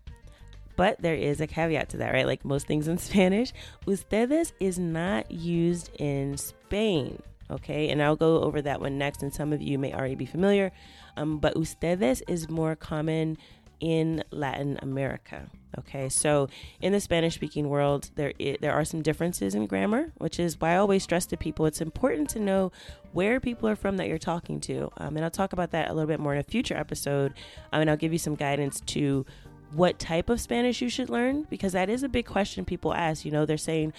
But 0.77 1.01
there 1.03 1.15
is 1.15 1.41
a 1.41 1.47
caveat 1.47 1.91
to 1.91 1.97
that, 1.99 2.13
right? 2.13 2.27
Like 2.27 2.45
most 2.45 2.67
things 2.67 2.89
in 2.89 2.99
Spanish, 3.11 3.53
ustedes 3.87 4.53
is 4.61 4.79
not 4.79 5.31
used 5.31 5.91
in 5.99 6.37
Spain. 6.37 7.21
Okay, 7.51 7.91
and 7.91 8.03
I'll 8.03 8.17
go 8.17 8.41
over 8.41 8.63
that 8.63 8.81
one 8.81 8.97
next, 8.97 9.23
and 9.23 9.35
some 9.35 9.53
of 9.53 9.61
you 9.61 9.79
may 9.79 9.93
already 9.93 10.15
be 10.15 10.25
familiar. 10.25 10.73
Um, 11.19 11.39
but 11.39 11.55
ustedes 11.55 12.23
is 12.27 12.49
more 12.49 12.75
common 12.75 13.37
in 13.83 14.23
Latin 14.31 14.79
America. 14.81 15.51
Okay, 15.79 16.09
so 16.09 16.49
in 16.81 16.93
the 16.93 17.01
Spanish 17.01 17.35
speaking 17.35 17.69
world, 17.69 18.11
there 18.15 18.33
there 18.61 18.73
are 18.73 18.85
some 18.85 19.03
differences 19.03 19.55
in 19.55 19.67
grammar, 19.67 20.13
which 20.19 20.39
is 20.39 20.61
why 20.61 20.75
I 20.75 20.77
always 20.77 21.03
stress 21.03 21.27
to 21.27 21.37
people 21.37 21.67
it's 21.67 21.81
important 21.81 22.31
to 22.31 22.41
know 22.41 22.73
where 23.13 23.41
people 23.41 23.69
are 23.69 23.77
from 23.77 23.97
that 23.97 24.07
you're 24.07 24.19
talking 24.19 24.61
to. 24.61 24.91
Um, 24.99 25.17
and 25.17 25.25
I'll 25.25 25.31
talk 25.31 25.53
about 25.53 25.73
that 25.73 25.91
a 25.91 25.95
little 25.95 26.07
bit 26.07 26.21
more 26.21 26.33
in 26.33 26.39
a 26.39 26.45
future 26.45 26.77
episode. 26.77 27.33
Um, 27.73 27.81
and 27.81 27.91
I'll 27.91 27.97
give 27.97 28.13
you 28.13 28.19
some 28.19 28.37
guidance 28.37 28.81
to 28.81 29.27
what 29.73 29.99
type 29.99 30.29
of 30.29 30.41
Spanish 30.41 30.81
you 30.81 30.89
should 30.89 31.09
learn 31.09 31.47
because 31.51 31.73
that 31.73 31.89
is 31.91 32.03
a 32.03 32.09
big 32.09 32.27
question 32.27 32.65
people 32.65 32.95
ask. 32.95 33.25
You 33.25 33.33
know, 33.33 33.47
they're 33.47 33.57
saying, 33.57 33.95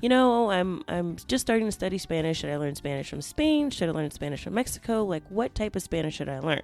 you 0.00 0.08
know, 0.08 0.50
I'm 0.50 0.82
I'm 0.86 1.16
just 1.26 1.42
starting 1.42 1.66
to 1.66 1.72
study 1.72 1.98
Spanish. 1.98 2.38
Should 2.38 2.50
I 2.50 2.56
learn 2.56 2.74
Spanish 2.74 3.10
from 3.10 3.22
Spain? 3.22 3.70
Should 3.70 3.88
I 3.88 3.92
learn 3.92 4.10
Spanish 4.10 4.44
from 4.44 4.54
Mexico? 4.54 5.04
Like, 5.04 5.24
what 5.28 5.54
type 5.54 5.74
of 5.74 5.82
Spanish 5.82 6.16
should 6.16 6.28
I 6.28 6.38
learn? 6.38 6.62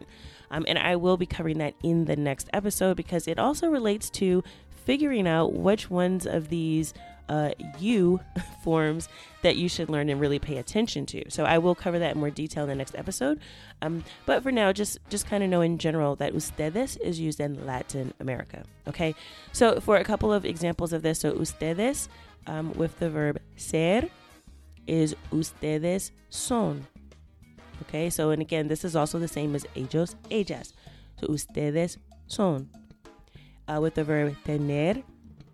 Um, 0.51 0.65
and 0.69 0.79
I 0.79 0.97
will 0.97 1.17
be 1.17 1.27
covering 1.27 1.59
that 1.59 1.75
in 1.83 2.05
the 2.05 2.17
next 2.17 2.49
episode 2.53 2.97
because 2.97 3.27
it 3.27 3.39
also 3.39 3.69
relates 3.69 4.09
to 4.11 4.45
figuring 4.85 5.27
out 5.27 5.53
which 5.53 5.91
ones 5.91 6.27
of 6.27 6.49
these 6.49 6.95
uh, 7.29 7.51
you 7.79 8.21
forms 8.63 9.09
that 9.43 9.57
you 9.57 9.69
should 9.69 9.89
learn 9.89 10.09
and 10.09 10.21
really 10.21 10.39
pay 10.39 10.59
attention 10.59 11.07
to. 11.07 11.29
So 11.31 11.45
I 11.45 11.59
will 11.59 11.75
cover 11.75 11.99
that 11.99 12.15
in 12.15 12.21
more 12.21 12.31
detail 12.31 12.65
in 12.65 12.69
the 12.69 12.75
next 12.75 12.95
episode. 12.95 13.41
Um, 13.83 14.05
but 14.27 14.43
for 14.43 14.53
now, 14.53 14.73
just 14.73 14.99
just 15.09 15.27
kind 15.27 15.43
of 15.43 15.51
know 15.51 15.61
in 15.61 15.79
general 15.79 16.17
that 16.17 16.35
ustedes 16.35 16.97
is 16.99 17.19
used 17.19 17.41
in 17.41 17.67
Latin 17.67 18.15
America. 18.21 18.65
Okay, 18.87 19.15
so 19.53 19.81
for 19.81 19.97
a 19.97 20.05
couple 20.05 20.33
of 20.33 20.45
examples 20.45 20.93
of 20.93 21.03
this, 21.03 21.21
so 21.21 21.33
ustedes 21.33 22.09
um, 22.47 22.73
with 22.75 22.99
the 22.99 23.11
verb 23.11 23.41
ser 23.57 24.09
is 24.87 25.15
ustedes 25.33 26.11
son. 26.29 26.87
Okay, 27.83 28.11
so 28.11 28.31
and 28.31 28.41
again, 28.41 28.69
this 28.69 28.85
is 28.85 28.97
also 28.97 29.19
the 29.19 29.29
same 29.29 29.55
as 29.55 29.67
ellos, 29.77 30.15
ellas. 30.31 30.73
So 31.21 31.27
ustedes 31.29 31.99
son. 32.27 32.69
Uh, 33.67 33.81
with 33.81 33.95
the 33.95 34.05
verb 34.05 34.37
tener, 34.45 35.03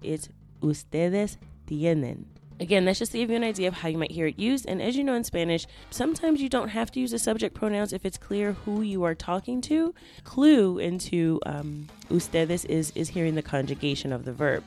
it's 0.03 0.29
ustedes 0.63 1.37
tienen. 1.67 2.25
Again, 2.61 2.85
that's 2.85 2.99
just 2.99 3.13
to 3.13 3.19
give 3.19 3.31
you 3.31 3.37
an 3.37 3.45
idea 3.45 3.69
of 3.69 3.75
how 3.75 3.89
you 3.89 3.97
might 3.97 4.11
hear 4.11 4.27
it 4.27 4.39
used. 4.39 4.67
And 4.67 4.83
as 4.83 4.95
you 4.95 5.03
know 5.03 5.15
in 5.15 5.25
Spanish, 5.25 5.67
sometimes 5.89 6.43
you 6.43 6.51
don't 6.51 6.69
have 6.69 6.91
to 6.93 7.01
use 7.01 7.11
the 7.11 7.19
subject 7.19 7.55
pronouns 7.55 7.95
if 7.95 8.05
it's 8.05 8.19
clear 8.19 8.53
who 8.53 8.83
you 8.83 9.03
are 9.03 9.15
talking 9.15 9.63
to. 9.63 9.95
Clue 10.25 10.79
into 10.79 11.41
um, 11.47 11.89
ustedes 12.11 12.67
is, 12.67 12.93
is 12.95 13.09
hearing 13.09 13.35
the 13.35 13.43
conjugation 13.43 14.13
of 14.13 14.27
the 14.27 14.33
verb. 14.35 14.63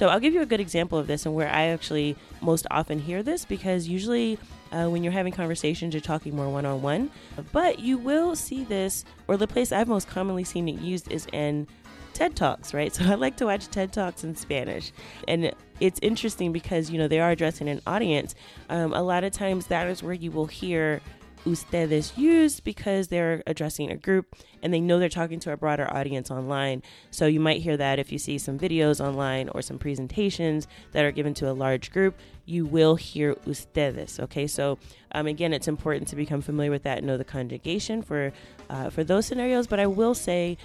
So 0.00 0.08
I'll 0.08 0.18
give 0.18 0.32
you 0.32 0.40
a 0.40 0.46
good 0.46 0.60
example 0.60 0.98
of 0.98 1.06
this 1.06 1.26
and 1.26 1.34
where 1.34 1.50
I 1.50 1.64
actually 1.64 2.16
most 2.40 2.66
often 2.70 2.98
hear 2.98 3.22
this 3.22 3.44
because 3.44 3.86
usually 3.86 4.38
uh, 4.72 4.86
when 4.86 5.04
you're 5.04 5.12
having 5.12 5.30
conversations, 5.30 5.92
you're 5.92 6.00
talking 6.00 6.34
more 6.34 6.48
one 6.48 6.64
on 6.64 6.80
one. 6.80 7.10
But 7.52 7.80
you 7.80 7.98
will 7.98 8.34
see 8.34 8.64
this, 8.64 9.04
or 9.28 9.36
the 9.36 9.46
place 9.46 9.72
I've 9.72 9.88
most 9.88 10.08
commonly 10.08 10.42
seen 10.42 10.70
it 10.70 10.80
used 10.80 11.12
is 11.12 11.26
in 11.34 11.66
TED 12.14 12.34
Talks, 12.34 12.72
right? 12.72 12.94
So 12.94 13.04
I 13.04 13.16
like 13.16 13.36
to 13.36 13.44
watch 13.44 13.68
TED 13.68 13.92
Talks 13.92 14.24
in 14.24 14.34
Spanish. 14.34 14.90
And 15.28 15.52
it's 15.80 16.00
interesting 16.00 16.50
because, 16.50 16.90
you 16.90 16.96
know, 16.96 17.06
they 17.06 17.20
are 17.20 17.32
addressing 17.32 17.68
an 17.68 17.82
audience. 17.86 18.34
Um, 18.70 18.94
a 18.94 19.02
lot 19.02 19.22
of 19.22 19.32
times 19.32 19.66
that 19.66 19.86
is 19.86 20.02
where 20.02 20.14
you 20.14 20.30
will 20.30 20.46
hear 20.46 21.02
ustedes 21.46 22.16
used 22.16 22.64
because 22.64 23.08
they're 23.08 23.42
addressing 23.46 23.90
a 23.90 23.96
group 23.96 24.36
and 24.62 24.72
they 24.72 24.80
know 24.80 24.98
they're 24.98 25.08
talking 25.08 25.40
to 25.40 25.52
a 25.52 25.56
broader 25.56 25.92
audience 25.92 26.30
online. 26.30 26.82
So 27.10 27.26
you 27.26 27.40
might 27.40 27.62
hear 27.62 27.76
that 27.76 27.98
if 27.98 28.12
you 28.12 28.18
see 28.18 28.38
some 28.38 28.58
videos 28.58 29.04
online 29.04 29.48
or 29.50 29.62
some 29.62 29.78
presentations 29.78 30.66
that 30.92 31.04
are 31.04 31.12
given 31.12 31.34
to 31.34 31.50
a 31.50 31.52
large 31.52 31.90
group, 31.90 32.18
you 32.44 32.66
will 32.66 32.96
hear 32.96 33.34
ustedes. 33.46 34.20
Okay, 34.20 34.46
so 34.46 34.78
um, 35.12 35.26
again, 35.26 35.52
it's 35.52 35.68
important 35.68 36.08
to 36.08 36.16
become 36.16 36.40
familiar 36.40 36.70
with 36.70 36.82
that 36.82 36.98
and 36.98 37.06
know 37.06 37.16
the 37.16 37.24
conjugation 37.24 38.02
for 38.02 38.32
uh, 38.68 38.90
for 38.90 39.04
those 39.04 39.26
scenarios. 39.26 39.66
But 39.66 39.80
I 39.80 39.86
will 39.86 40.14
say 40.14 40.58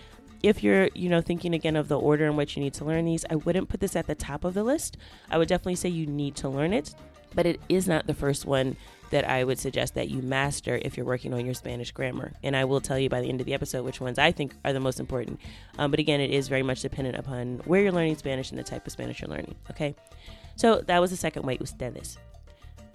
if 0.44 0.64
you're 0.64 0.90
you 0.94 1.10
know 1.10 1.22
thinking 1.22 1.54
again 1.54 1.76
of 1.76 1.88
the 1.88 2.00
order 2.00 2.26
in 2.26 2.36
which 2.36 2.56
you 2.56 2.64
need 2.64 2.74
to 2.74 2.86
learn 2.86 3.06
these 3.06 3.26
i 3.32 3.36
wouldn't 3.36 3.70
put 3.70 3.80
this 3.80 3.96
at 3.96 4.06
the 4.06 4.14
top 4.14 4.44
of 4.44 4.54
the 4.54 4.64
list 4.64 4.98
i 5.32 5.38
would 5.38 5.48
definitely 5.48 5.76
say 5.76 5.90
you 5.90 6.06
need 6.06 6.36
to 6.36 6.48
learn 6.48 6.72
it 6.72 6.94
but 7.34 7.46
it 7.46 7.60
is 7.68 7.88
not 7.88 8.06
the 8.06 8.14
first 8.14 8.46
one 8.46 8.76
that 9.12 9.28
i 9.30 9.44
would 9.44 9.60
suggest 9.60 9.96
that 9.96 10.10
you 10.10 10.22
master 10.22 10.80
if 10.82 10.98
you're 10.98 11.06
working 11.06 11.34
on 11.34 11.46
your 11.46 11.54
spanish 11.54 11.92
grammar. 11.92 12.34
And 12.44 12.56
i 12.56 12.66
will 12.66 12.82
tell 12.82 13.00
you 13.00 13.10
by 13.10 13.22
the 13.22 13.30
end 13.30 13.40
of 13.40 13.46
the 13.46 13.54
episode 13.54 13.84
which 13.86 14.02
ones 14.02 14.20
i 14.20 14.32
think 14.32 14.54
are 14.64 14.74
the 14.74 14.80
most 14.80 15.00
important. 15.00 15.40
Um, 15.78 15.92
but 15.92 16.00
again 16.00 16.22
it 16.22 16.32
is 16.32 16.48
very 16.48 16.64
much 16.64 16.82
dependent 16.82 17.18
upon 17.18 17.60
where 17.66 17.82
you're 17.82 17.92
learning 17.92 18.18
spanish 18.18 18.50
and 18.50 18.60
the 18.60 18.64
type 18.64 18.86
of 18.86 18.92
spanish 18.92 19.22
you're 19.22 19.30
learning 19.30 19.56
okay? 19.72 19.96
So 20.56 20.82
that 20.88 21.00
was 21.00 21.12
the 21.12 21.18
second 21.18 21.44
way 21.44 21.58
ustedes. 21.58 22.18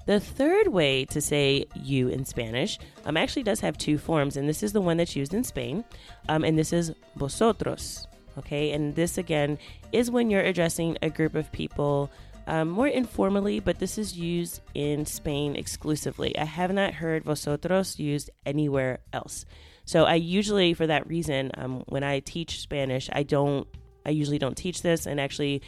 The 0.07 0.19
third 0.19 0.69
way 0.69 1.05
to 1.07 1.21
say 1.21 1.67
you 1.75 2.09
in 2.09 2.25
Spanish 2.25 2.79
um, 3.05 3.17
actually 3.17 3.43
does 3.43 3.61
have 3.61 3.77
two 3.77 3.99
forms, 3.99 4.37
and 4.37 4.49
this 4.49 4.63
is 4.63 4.73
the 4.73 4.81
one 4.81 4.97
that's 4.97 5.15
used 5.15 5.35
in 5.35 5.45
Spain, 5.45 5.85
um, 6.29 6.43
and 6.43 6.59
this 6.59 6.73
is 6.73 6.93
vosotros. 7.17 8.07
Okay, 8.39 8.73
and 8.73 8.95
this 8.95 9.19
again 9.19 9.59
is 9.93 10.11
when 10.11 10.31
you're 10.31 10.41
addressing 10.41 10.97
a 11.03 11.11
group 11.11 11.35
of 11.35 11.53
people 11.53 12.11
um, 12.47 12.69
more 12.69 12.89
informally, 12.89 13.61
but 13.61 13.79
this 13.79 13.99
is 13.99 14.17
used 14.17 14.61
in 14.75 15.07
Spain 15.07 15.57
exclusively. 15.57 16.37
I 16.37 16.45
have 16.45 16.73
not 16.73 16.95
heard 16.95 17.25
vosotros 17.25 17.99
used 17.99 18.31
anywhere 18.45 19.01
else. 19.13 19.45
So 19.85 20.05
I 20.05 20.15
usually, 20.15 20.75
for 20.75 20.87
that 20.87 21.07
reason, 21.07 21.51
um, 21.55 21.85
when 21.89 22.05
I 22.05 22.21
teach 22.21 22.61
Spanish, 22.61 23.09
I 23.13 23.23
don't, 23.23 23.67
I 24.07 24.11
usually 24.11 24.39
don't 24.39 24.57
teach 24.57 24.83
this, 24.83 25.07
and 25.07 25.21
actually 25.21 25.63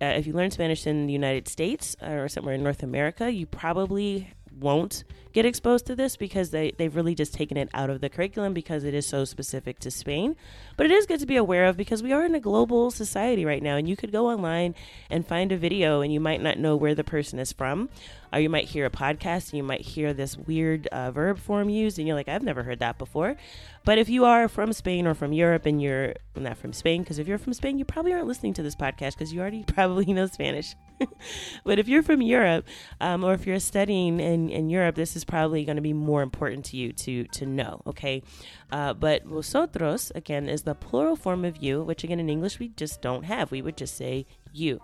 uh, 0.00 0.06
if 0.06 0.26
you 0.26 0.32
learn 0.32 0.50
Spanish 0.50 0.86
in 0.86 1.06
the 1.06 1.12
United 1.12 1.48
States 1.48 1.96
uh, 2.02 2.10
or 2.10 2.28
somewhere 2.28 2.54
in 2.54 2.62
North 2.62 2.82
America, 2.82 3.30
you 3.30 3.46
probably 3.46 4.30
won't 4.58 5.04
get 5.36 5.44
exposed 5.44 5.84
to 5.84 5.94
this 5.94 6.16
because 6.16 6.48
they, 6.48 6.72
they've 6.78 6.96
really 6.96 7.14
just 7.14 7.34
taken 7.34 7.58
it 7.58 7.68
out 7.74 7.90
of 7.90 8.00
the 8.00 8.08
curriculum 8.08 8.54
because 8.54 8.84
it 8.84 8.94
is 8.94 9.06
so 9.06 9.22
specific 9.22 9.78
to 9.78 9.90
Spain. 9.90 10.34
But 10.78 10.86
it 10.86 10.92
is 10.92 11.04
good 11.04 11.20
to 11.20 11.26
be 11.26 11.36
aware 11.36 11.66
of 11.66 11.76
because 11.76 12.02
we 12.02 12.12
are 12.12 12.24
in 12.24 12.34
a 12.34 12.40
global 12.40 12.90
society 12.90 13.44
right 13.44 13.62
now, 13.62 13.76
and 13.76 13.86
you 13.86 13.96
could 13.96 14.12
go 14.12 14.30
online 14.30 14.74
and 15.10 15.26
find 15.26 15.52
a 15.52 15.56
video, 15.58 16.00
and 16.00 16.10
you 16.10 16.20
might 16.20 16.40
not 16.40 16.58
know 16.58 16.74
where 16.74 16.94
the 16.94 17.04
person 17.04 17.38
is 17.38 17.52
from. 17.52 17.90
Or 18.32 18.40
you 18.40 18.48
might 18.48 18.64
hear 18.64 18.86
a 18.86 18.90
podcast 18.90 19.50
and 19.50 19.58
you 19.58 19.62
might 19.62 19.82
hear 19.82 20.12
this 20.12 20.36
weird 20.36 20.86
uh, 20.88 21.10
verb 21.10 21.38
form 21.38 21.68
used, 21.68 21.98
and 21.98 22.08
you're 22.08 22.16
like, 22.16 22.28
I've 22.28 22.42
never 22.42 22.62
heard 22.62 22.78
that 22.78 22.96
before. 22.96 23.36
But 23.84 23.98
if 23.98 24.08
you 24.08 24.24
are 24.24 24.48
from 24.48 24.72
Spain 24.72 25.06
or 25.06 25.14
from 25.14 25.34
Europe 25.34 25.66
and 25.66 25.80
you're 25.82 26.14
not 26.34 26.56
from 26.56 26.72
Spain, 26.72 27.02
because 27.02 27.18
if 27.18 27.28
you're 27.28 27.38
from 27.38 27.52
Spain, 27.52 27.78
you 27.78 27.84
probably 27.84 28.14
aren't 28.14 28.26
listening 28.26 28.54
to 28.54 28.62
this 28.62 28.74
podcast 28.74 29.12
because 29.12 29.34
you 29.34 29.40
already 29.40 29.64
probably 29.66 30.06
know 30.12 30.26
Spanish. 30.26 30.74
but 31.64 31.78
if 31.78 31.88
you're 31.88 32.02
from 32.02 32.22
Europe 32.22 32.66
um, 33.00 33.24
or 33.24 33.34
if 33.34 33.46
you're 33.46 33.60
studying 33.60 34.20
in, 34.20 34.48
in 34.48 34.70
Europe, 34.70 34.94
this 34.94 35.16
is 35.16 35.24
probably 35.24 35.64
going 35.64 35.76
to 35.76 35.82
be 35.82 35.92
more 35.92 36.22
important 36.22 36.64
to 36.66 36.76
you 36.76 36.92
to, 36.92 37.24
to 37.24 37.46
know, 37.46 37.82
okay? 37.86 38.22
Uh, 38.70 38.94
but 38.94 39.24
vosotros, 39.24 40.12
again, 40.14 40.48
is 40.48 40.62
the 40.62 40.74
plural 40.74 41.16
form 41.16 41.44
of 41.44 41.62
you, 41.62 41.82
which 41.82 42.04
again 42.04 42.20
in 42.20 42.28
English 42.28 42.58
we 42.58 42.68
just 42.68 43.02
don't 43.02 43.24
have. 43.24 43.50
We 43.50 43.62
would 43.62 43.76
just 43.76 43.96
say 43.96 44.26
you. 44.52 44.80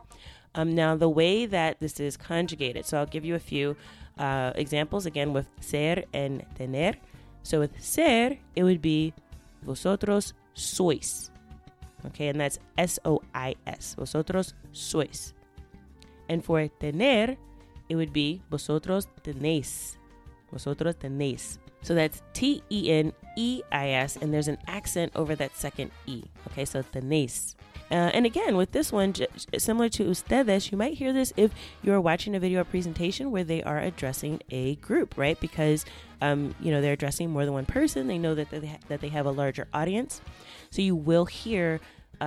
Um, 0.55 0.75
now, 0.75 0.97
the 0.97 1.09
way 1.09 1.47
that 1.47 1.81
this 1.81 1.99
is 1.99 2.17
conjugated, 2.17 2.85
so 2.85 2.99
I'll 2.99 3.07
give 3.07 3.25
you 3.25 3.35
a 3.35 3.41
few 3.41 3.77
uh, 4.19 4.53
examples 4.55 5.07
again 5.07 5.33
with 5.33 5.47
ser 5.61 6.05
and 6.13 6.45
tener. 6.57 6.95
So 7.43 7.61
with 7.61 7.81
ser, 7.83 8.37
it 8.55 8.63
would 8.63 8.83
be 8.83 9.15
vosotros 9.63 10.35
sois. 10.55 11.31
Okay, 12.07 12.29
and 12.29 12.41
that's 12.41 12.59
S 12.77 12.99
O 13.05 13.23
I 13.35 13.55
S. 13.67 13.95
Vosotros 13.95 14.55
sois. 14.73 15.33
And 16.33 16.43
for 16.43 16.67
tener, 16.81 17.37
it 17.91 17.95
would 17.95 18.13
be 18.13 18.41
vosotros 18.51 19.07
tenéis. 19.23 19.97
Vosotros 20.51 20.95
tenéis. 20.95 21.59
So 21.83 21.95
that's 21.95 22.23
T 22.33 22.63
E 22.71 22.91
N 22.91 23.13
E 23.37 23.61
I 23.71 23.91
S, 23.91 24.17
and 24.17 24.33
there's 24.33 24.49
an 24.49 24.57
accent 24.67 25.13
over 25.15 25.37
that 25.37 25.55
second 25.55 25.91
E. 26.07 26.23
Okay, 26.49 26.65
so 26.65 26.83
tenéis. 26.83 27.55
Uh, 27.91 28.09
and 28.17 28.25
again, 28.25 28.57
with 28.57 28.73
this 28.73 28.91
one, 28.91 29.13
j- 29.13 29.27
similar 29.59 29.91
to 29.91 30.05
ustedes, 30.05 30.73
you 30.73 30.79
might 30.79 30.95
hear 30.95 31.13
this 31.13 31.35
if 31.37 31.53
you're 31.83 32.01
watching 32.01 32.35
a 32.35 32.41
video 32.41 32.65
presentation 32.65 33.31
where 33.31 33.45
they 33.45 33.63
are 33.63 33.81
addressing 33.81 34.41
a 34.49 34.77
group, 34.77 35.19
right? 35.19 35.39
Because, 35.39 35.85
um, 36.23 36.55
you 36.61 36.71
know, 36.73 36.81
they're 36.81 36.95
addressing 36.95 37.29
more 37.29 37.45
than 37.45 37.53
one 37.53 37.67
person. 37.67 38.07
They 38.07 38.17
know 38.17 38.35
that 38.35 38.49
they, 38.49 38.67
ha- 38.67 38.79
that 38.89 39.03
they 39.03 39.09
have 39.11 39.27
a 39.27 39.31
larger 39.31 39.69
audience. 39.75 40.23
So 40.71 40.81
you 40.81 40.97
will 40.97 41.27
hear 41.27 41.81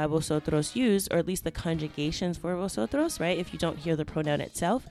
vosotros 0.04 0.76
use, 0.76 1.08
or 1.10 1.18
at 1.18 1.28
least 1.28 1.44
the 1.44 1.52
conjugations 1.52 2.38
for 2.38 2.56
vosotros, 2.56 3.20
right? 3.20 3.38
If 3.38 3.54
you 3.54 3.60
don't 3.60 3.80
hear 3.80 3.96
the 3.96 4.06
pronoun 4.06 4.42
itself, 4.42 4.88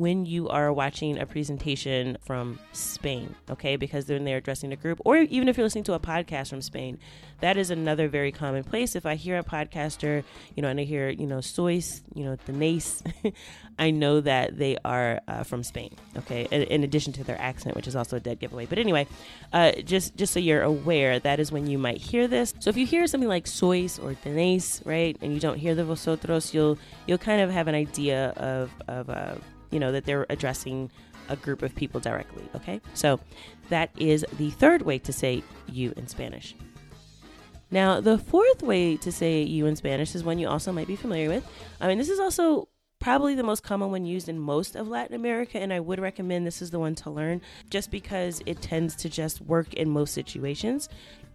when 0.00 0.24
you 0.24 0.48
are 0.48 0.72
watching 0.72 1.18
a 1.18 1.26
presentation 1.26 2.16
from 2.24 2.58
Spain, 2.72 3.34
okay? 3.50 3.76
Because 3.76 4.06
then 4.06 4.24
they're 4.24 4.38
addressing 4.38 4.72
a 4.72 4.76
group, 4.76 4.98
or 5.04 5.18
even 5.18 5.46
if 5.46 5.58
you're 5.58 5.66
listening 5.66 5.84
to 5.84 5.92
a 5.92 6.00
podcast 6.00 6.48
from 6.48 6.62
Spain, 6.62 6.98
that 7.40 7.58
is 7.58 7.70
another 7.70 8.08
very 8.08 8.32
common 8.32 8.64
place. 8.64 8.96
If 8.96 9.04
I 9.04 9.16
hear 9.16 9.38
a 9.38 9.44
podcaster, 9.44 10.24
you 10.56 10.62
know, 10.62 10.68
and 10.68 10.80
I 10.80 10.84
hear, 10.84 11.10
you 11.10 11.26
know, 11.26 11.42
sois, 11.42 12.00
you 12.14 12.24
know, 12.24 12.38
tenéis, 12.46 13.02
I 13.78 13.90
know 13.90 14.22
that 14.22 14.56
they 14.56 14.78
are 14.86 15.20
uh, 15.28 15.42
from 15.42 15.62
Spain, 15.62 15.94
okay? 16.16 16.48
In, 16.50 16.62
in, 16.62 16.82
addition 16.82 17.12
to 17.14 17.24
their 17.24 17.38
accent, 17.38 17.76
which 17.76 17.86
is 17.86 17.94
also 17.94 18.16
a 18.16 18.20
dead 18.20 18.40
giveaway. 18.40 18.64
But 18.64 18.78
anyway, 18.78 19.06
uh, 19.52 19.72
just 19.84 20.16
just 20.16 20.32
so 20.32 20.40
you're 20.40 20.62
aware, 20.62 21.20
that 21.20 21.40
is 21.40 21.52
when 21.52 21.66
you 21.66 21.76
might 21.76 21.98
hear 21.98 22.26
this. 22.26 22.54
So 22.58 22.70
if 22.70 22.78
you 22.78 22.86
hear 22.86 23.06
something 23.06 23.28
like 23.28 23.46
sois 23.46 23.98
or 24.02 24.14
tenéis, 24.14 24.80
right, 24.86 25.16
and 25.20 25.34
you 25.34 25.40
don't 25.40 25.58
hear 25.58 25.74
the 25.74 25.84
vosotros, 25.84 26.54
you'll 26.54 26.78
you'll 27.06 27.18
kind 27.18 27.42
of 27.42 27.50
have 27.50 27.68
an 27.68 27.74
idea 27.74 28.30
of 28.36 28.70
of 28.88 29.10
uh, 29.10 29.34
you 29.70 29.80
know, 29.80 29.92
that 29.92 30.04
they're 30.04 30.26
addressing 30.28 30.90
a 31.28 31.36
group 31.36 31.62
of 31.62 31.74
people 31.74 32.00
directly. 32.00 32.44
Okay, 32.54 32.80
so 32.94 33.20
that 33.68 33.90
is 33.96 34.24
the 34.36 34.50
third 34.50 34.82
way 34.82 34.98
to 34.98 35.12
say 35.12 35.42
you 35.68 35.92
in 35.96 36.08
Spanish. 36.08 36.54
Now, 37.70 38.00
the 38.00 38.18
fourth 38.18 38.62
way 38.62 38.96
to 38.96 39.12
say 39.12 39.42
you 39.42 39.66
in 39.66 39.76
Spanish 39.76 40.14
is 40.14 40.24
one 40.24 40.38
you 40.38 40.48
also 40.48 40.72
might 40.72 40.88
be 40.88 40.96
familiar 40.96 41.28
with. 41.28 41.46
I 41.80 41.86
mean, 41.86 41.98
this 41.98 42.08
is 42.08 42.18
also 42.18 42.68
probably 42.98 43.34
the 43.34 43.44
most 43.44 43.62
common 43.62 43.90
one 43.90 44.04
used 44.04 44.28
in 44.28 44.38
most 44.38 44.74
of 44.74 44.88
Latin 44.88 45.14
America, 45.14 45.58
and 45.58 45.72
I 45.72 45.80
would 45.80 46.00
recommend 46.00 46.46
this 46.46 46.60
is 46.60 46.70
the 46.70 46.80
one 46.80 46.96
to 46.96 47.10
learn 47.10 47.40
just 47.70 47.90
because 47.90 48.42
it 48.44 48.60
tends 48.60 48.96
to 48.96 49.08
just 49.08 49.40
work 49.40 49.72
in 49.74 49.88
most 49.88 50.12
situations, 50.12 50.88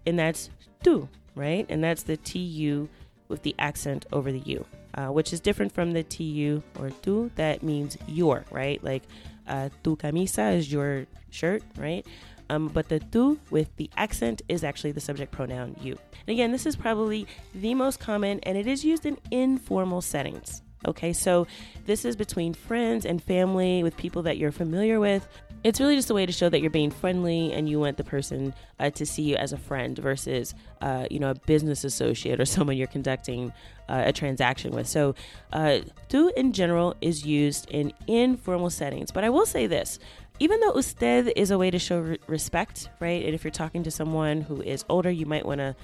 and 0.06 0.20
that's 0.20 0.50
tu, 0.84 1.08
right? 1.36 1.66
And 1.70 1.84
that's 1.84 2.04
the 2.04 2.18
tu 2.18 2.90
with 3.28 3.42
the 3.44 3.56
accent 3.58 4.06
over 4.12 4.32
the 4.32 4.44
u 4.46 4.66
uh, 4.96 5.08
which 5.08 5.34
is 5.34 5.40
different 5.40 5.72
from 5.72 5.92
the 5.92 6.04
tu 6.04 6.64
or 6.80 6.90
tu 7.02 7.30
that 7.36 7.64
means 7.64 7.98
your, 8.08 8.46
right? 8.52 8.84
Like 8.84 9.04
uh, 9.48 9.70
tu 9.84 9.96
camisa 9.96 10.56
is 10.56 10.72
your 10.72 11.06
shirt, 11.30 11.64
right? 11.78 12.06
Um, 12.50 12.68
but 12.68 12.90
the 12.90 13.00
tu 13.00 13.40
with 13.50 13.76
the 13.78 13.90
accent 13.98 14.42
is 14.48 14.64
actually 14.64 14.92
the 14.92 15.02
subject 15.02 15.32
pronoun 15.32 15.76
you. 15.82 15.98
And 16.28 16.34
again, 16.34 16.52
this 16.52 16.66
is 16.66 16.76
probably 16.76 17.28
the 17.54 17.74
most 17.74 18.00
common 18.00 18.40
and 18.42 18.58
it 18.58 18.68
is 18.68 18.86
used 18.86 19.06
in 19.06 19.18
informal 19.32 20.02
settings. 20.02 20.62
Okay, 20.88 21.14
so 21.14 21.48
this 21.86 22.06
is 22.06 22.16
between 22.16 22.54
friends 22.54 23.06
and 23.06 23.22
family 23.22 23.82
with 23.82 23.98
people 23.98 24.22
that 24.24 24.38
you're 24.38 24.52
familiar 24.52 25.00
with. 25.00 25.28
It's 25.66 25.80
really 25.80 25.96
just 25.96 26.12
a 26.12 26.14
way 26.14 26.28
to 26.28 26.32
show 26.32 26.48
that 26.48 26.62
you're 26.62 26.70
being 26.70 26.92
friendly 26.92 27.52
and 27.52 27.68
you 27.68 27.80
want 27.80 27.98
the 27.98 28.04
person 28.04 28.54
uh, 28.80 28.92
to 28.92 29.04
see 29.04 29.24
you 29.24 29.36
as 29.36 29.52
a 29.52 29.58
friend 29.58 29.98
versus, 29.98 30.54
uh, 30.82 31.08
you 31.10 31.18
know, 31.18 31.32
a 31.32 31.34
business 31.34 31.84
associate 31.84 32.40
or 32.40 32.46
someone 32.56 32.78
you're 32.78 32.86
conducting 32.86 33.52
uh, 33.90 34.04
a 34.06 34.14
transaction 34.14 34.72
with. 34.74 34.88
So, 34.88 35.16
uh, 35.54 35.80
tu 36.08 36.32
in 36.38 36.54
general 36.54 36.94
is 37.02 37.26
used 37.26 37.68
in 37.72 37.94
informal 38.06 38.70
settings. 38.70 39.10
But 39.10 39.24
I 39.24 39.30
will 39.32 39.48
say 39.48 39.66
this 39.66 39.98
even 40.38 40.60
though 40.60 40.74
usted 40.74 41.34
is 41.36 41.50
a 41.50 41.58
way 41.58 41.72
to 41.72 41.80
show 41.80 42.00
re- 42.00 42.20
respect, 42.28 42.90
right? 43.00 43.26
And 43.26 43.34
if 43.34 43.44
you're 43.44 43.50
talking 43.50 43.82
to 43.84 43.92
someone 43.92 44.42
who 44.42 44.62
is 44.62 44.86
older, 44.88 45.10
you 45.10 45.26
might 45.26 45.48
want 45.48 45.62
to 45.62 45.76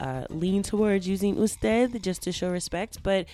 uh, 0.00 0.24
lean 0.30 0.62
towards 0.62 1.06
using 1.06 1.36
usted 1.36 2.02
just 2.02 2.22
to 2.22 2.32
show 2.32 2.50
respect. 2.50 3.02
But 3.02 3.26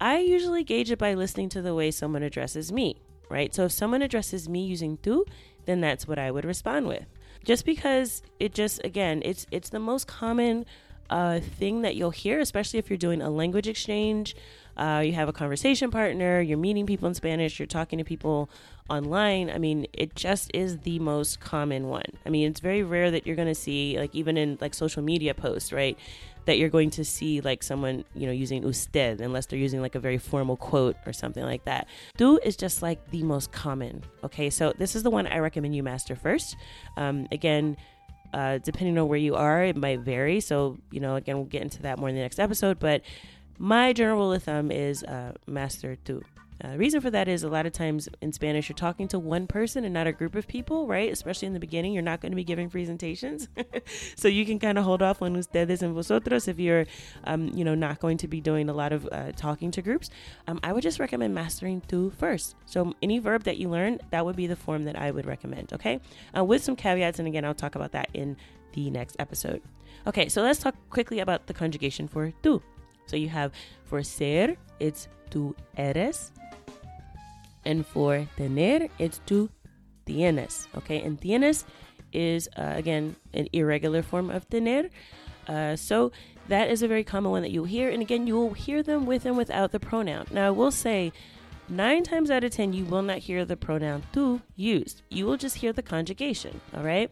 I 0.00 0.18
usually 0.18 0.62
gauge 0.62 0.92
it 0.92 1.00
by 1.00 1.14
listening 1.14 1.48
to 1.50 1.62
the 1.62 1.74
way 1.74 1.90
someone 1.90 2.22
addresses 2.22 2.70
me, 2.70 2.96
right? 3.32 3.54
So 3.54 3.64
if 3.64 3.72
someone 3.72 4.02
addresses 4.02 4.48
me 4.48 4.64
using 4.66 4.98
tu, 4.98 5.24
then 5.64 5.80
that's 5.80 6.06
what 6.06 6.18
I 6.18 6.30
would 6.30 6.44
respond 6.44 6.86
with. 6.86 7.06
Just 7.44 7.64
because 7.64 8.22
it 8.38 8.54
just 8.54 8.84
again, 8.84 9.22
it's 9.24 9.46
it's 9.50 9.70
the 9.70 9.80
most 9.80 10.06
common 10.06 10.66
uh, 11.10 11.40
thing 11.40 11.82
that 11.82 11.96
you'll 11.96 12.10
hear, 12.10 12.38
especially 12.40 12.78
if 12.78 12.88
you're 12.88 12.96
doing 12.96 13.20
a 13.20 13.30
language 13.30 13.68
exchange. 13.68 14.36
Uh, 14.76 15.02
you 15.04 15.12
have 15.12 15.28
a 15.28 15.32
conversation 15.32 15.90
partner, 15.90 16.40
you're 16.40 16.56
meeting 16.56 16.86
people 16.86 17.06
in 17.06 17.12
Spanish, 17.12 17.58
you're 17.58 17.66
talking 17.66 17.98
to 17.98 18.04
people 18.04 18.48
online. 18.88 19.50
I 19.50 19.58
mean, 19.58 19.86
it 19.92 20.14
just 20.14 20.50
is 20.54 20.78
the 20.78 20.98
most 20.98 21.40
common 21.40 21.88
one. 21.88 22.06
I 22.24 22.30
mean, 22.30 22.48
it's 22.48 22.60
very 22.60 22.82
rare 22.82 23.10
that 23.10 23.26
you're 23.26 23.36
going 23.36 23.48
to 23.48 23.54
see, 23.54 23.98
like, 23.98 24.14
even 24.14 24.38
in 24.38 24.56
like 24.62 24.72
social 24.72 25.02
media 25.02 25.34
posts, 25.34 25.72
right? 25.72 25.98
That 26.46 26.58
you're 26.58 26.70
going 26.70 26.90
to 26.90 27.04
see 27.04 27.40
like 27.40 27.62
someone, 27.62 28.04
you 28.14 28.26
know, 28.26 28.32
using 28.32 28.64
usted, 28.64 29.20
unless 29.20 29.46
they're 29.46 29.58
using 29.58 29.80
like 29.80 29.94
a 29.94 30.00
very 30.00 30.18
formal 30.18 30.56
quote 30.56 30.96
or 31.06 31.12
something 31.12 31.44
like 31.44 31.64
that. 31.64 31.86
Tu 32.18 32.38
is 32.42 32.56
just 32.56 32.82
like 32.82 33.10
the 33.10 33.22
most 33.22 33.52
common. 33.52 34.02
Okay, 34.24 34.50
so 34.50 34.72
this 34.76 34.96
is 34.96 35.02
the 35.02 35.10
one 35.10 35.26
I 35.26 35.38
recommend 35.38 35.76
you 35.76 35.82
master 35.82 36.16
first. 36.16 36.56
Um, 36.96 37.28
again, 37.30 37.76
uh, 38.32 38.58
depending 38.58 38.98
on 38.98 39.08
where 39.08 39.18
you 39.18 39.34
are, 39.34 39.64
it 39.64 39.76
might 39.76 40.00
vary. 40.00 40.40
So, 40.40 40.78
you 40.90 41.00
know, 41.00 41.16
again, 41.16 41.36
we'll 41.36 41.46
get 41.46 41.62
into 41.62 41.82
that 41.82 41.98
more 41.98 42.08
in 42.08 42.14
the 42.14 42.22
next 42.22 42.38
episode. 42.38 42.78
But 42.78 43.02
my 43.58 43.92
general 43.92 44.18
rule 44.18 44.32
of 44.32 44.42
thumb 44.42 44.70
is 44.70 45.04
uh, 45.04 45.32
master 45.46 45.96
tu. 45.96 46.22
Uh, 46.64 46.76
reason 46.76 47.00
for 47.00 47.10
that 47.10 47.28
is 47.28 47.42
a 47.42 47.48
lot 47.48 47.66
of 47.66 47.72
times 47.72 48.08
in 48.20 48.32
Spanish, 48.32 48.68
you're 48.68 48.76
talking 48.76 49.08
to 49.08 49.18
one 49.18 49.46
person 49.46 49.84
and 49.84 49.92
not 49.92 50.06
a 50.06 50.12
group 50.12 50.34
of 50.34 50.46
people, 50.46 50.86
right? 50.86 51.12
Especially 51.12 51.46
in 51.46 51.54
the 51.54 51.60
beginning, 51.60 51.92
you're 51.92 52.02
not 52.02 52.20
going 52.20 52.30
to 52.30 52.36
be 52.36 52.44
giving 52.44 52.70
presentations. 52.70 53.48
so 54.16 54.28
you 54.28 54.46
can 54.46 54.58
kind 54.58 54.78
of 54.78 54.84
hold 54.84 55.02
off 55.02 55.22
on 55.22 55.34
ustedes 55.34 55.82
and 55.82 55.94
vosotros 55.94 56.46
if 56.48 56.58
you're, 56.58 56.86
um, 57.24 57.48
you 57.48 57.64
know, 57.64 57.74
not 57.74 57.98
going 57.98 58.16
to 58.18 58.28
be 58.28 58.40
doing 58.40 58.68
a 58.68 58.72
lot 58.72 58.92
of 58.92 59.08
uh, 59.10 59.32
talking 59.32 59.70
to 59.72 59.82
groups. 59.82 60.10
Um, 60.46 60.60
I 60.62 60.72
would 60.72 60.82
just 60.82 61.00
recommend 61.00 61.34
mastering 61.34 61.80
tu 61.88 62.10
first. 62.10 62.54
So 62.66 62.94
any 63.02 63.18
verb 63.18 63.44
that 63.44 63.56
you 63.56 63.68
learn, 63.68 63.98
that 64.10 64.24
would 64.24 64.36
be 64.36 64.46
the 64.46 64.56
form 64.56 64.84
that 64.84 64.96
I 64.96 65.10
would 65.10 65.26
recommend, 65.26 65.72
okay? 65.72 66.00
Uh, 66.36 66.44
with 66.44 66.62
some 66.62 66.76
caveats, 66.76 67.18
and 67.18 67.26
again, 67.26 67.44
I'll 67.44 67.54
talk 67.54 67.74
about 67.74 67.92
that 67.92 68.08
in 68.14 68.36
the 68.72 68.90
next 68.90 69.16
episode. 69.18 69.62
Okay, 70.06 70.28
so 70.28 70.42
let's 70.42 70.58
talk 70.58 70.74
quickly 70.90 71.20
about 71.20 71.46
the 71.46 71.54
conjugation 71.54 72.08
for 72.08 72.32
tu. 72.42 72.62
So 73.06 73.16
you 73.16 73.28
have 73.28 73.52
for 73.84 74.02
ser, 74.02 74.56
it's 74.80 75.08
tu 75.30 75.54
eres. 75.76 76.32
And 77.64 77.86
for 77.86 78.26
tener, 78.36 78.88
it's 78.98 79.20
tu 79.26 79.48
tienes. 80.06 80.66
Okay, 80.76 81.02
and 81.02 81.20
tienes 81.20 81.64
is 82.12 82.48
uh, 82.56 82.72
again 82.74 83.16
an 83.32 83.48
irregular 83.52 84.02
form 84.02 84.30
of 84.30 84.48
tener. 84.48 84.90
Uh, 85.48 85.76
so 85.76 86.12
that 86.48 86.70
is 86.70 86.82
a 86.82 86.88
very 86.88 87.04
common 87.04 87.30
one 87.32 87.42
that 87.42 87.50
you'll 87.50 87.64
hear. 87.64 87.90
And 87.90 88.02
again, 88.02 88.26
you 88.26 88.34
will 88.34 88.52
hear 88.52 88.82
them 88.82 89.06
with 89.06 89.26
and 89.26 89.36
without 89.36 89.72
the 89.72 89.80
pronoun. 89.80 90.26
Now, 90.30 90.48
I 90.48 90.50
will 90.50 90.70
say 90.70 91.12
nine 91.68 92.02
times 92.02 92.30
out 92.30 92.44
of 92.44 92.50
ten, 92.50 92.72
you 92.72 92.84
will 92.84 93.02
not 93.02 93.18
hear 93.18 93.44
the 93.44 93.56
pronoun 93.56 94.02
tu 94.12 94.40
used. 94.56 95.02
You 95.08 95.26
will 95.26 95.36
just 95.36 95.56
hear 95.56 95.72
the 95.72 95.82
conjugation. 95.82 96.60
All 96.76 96.82
right. 96.82 97.10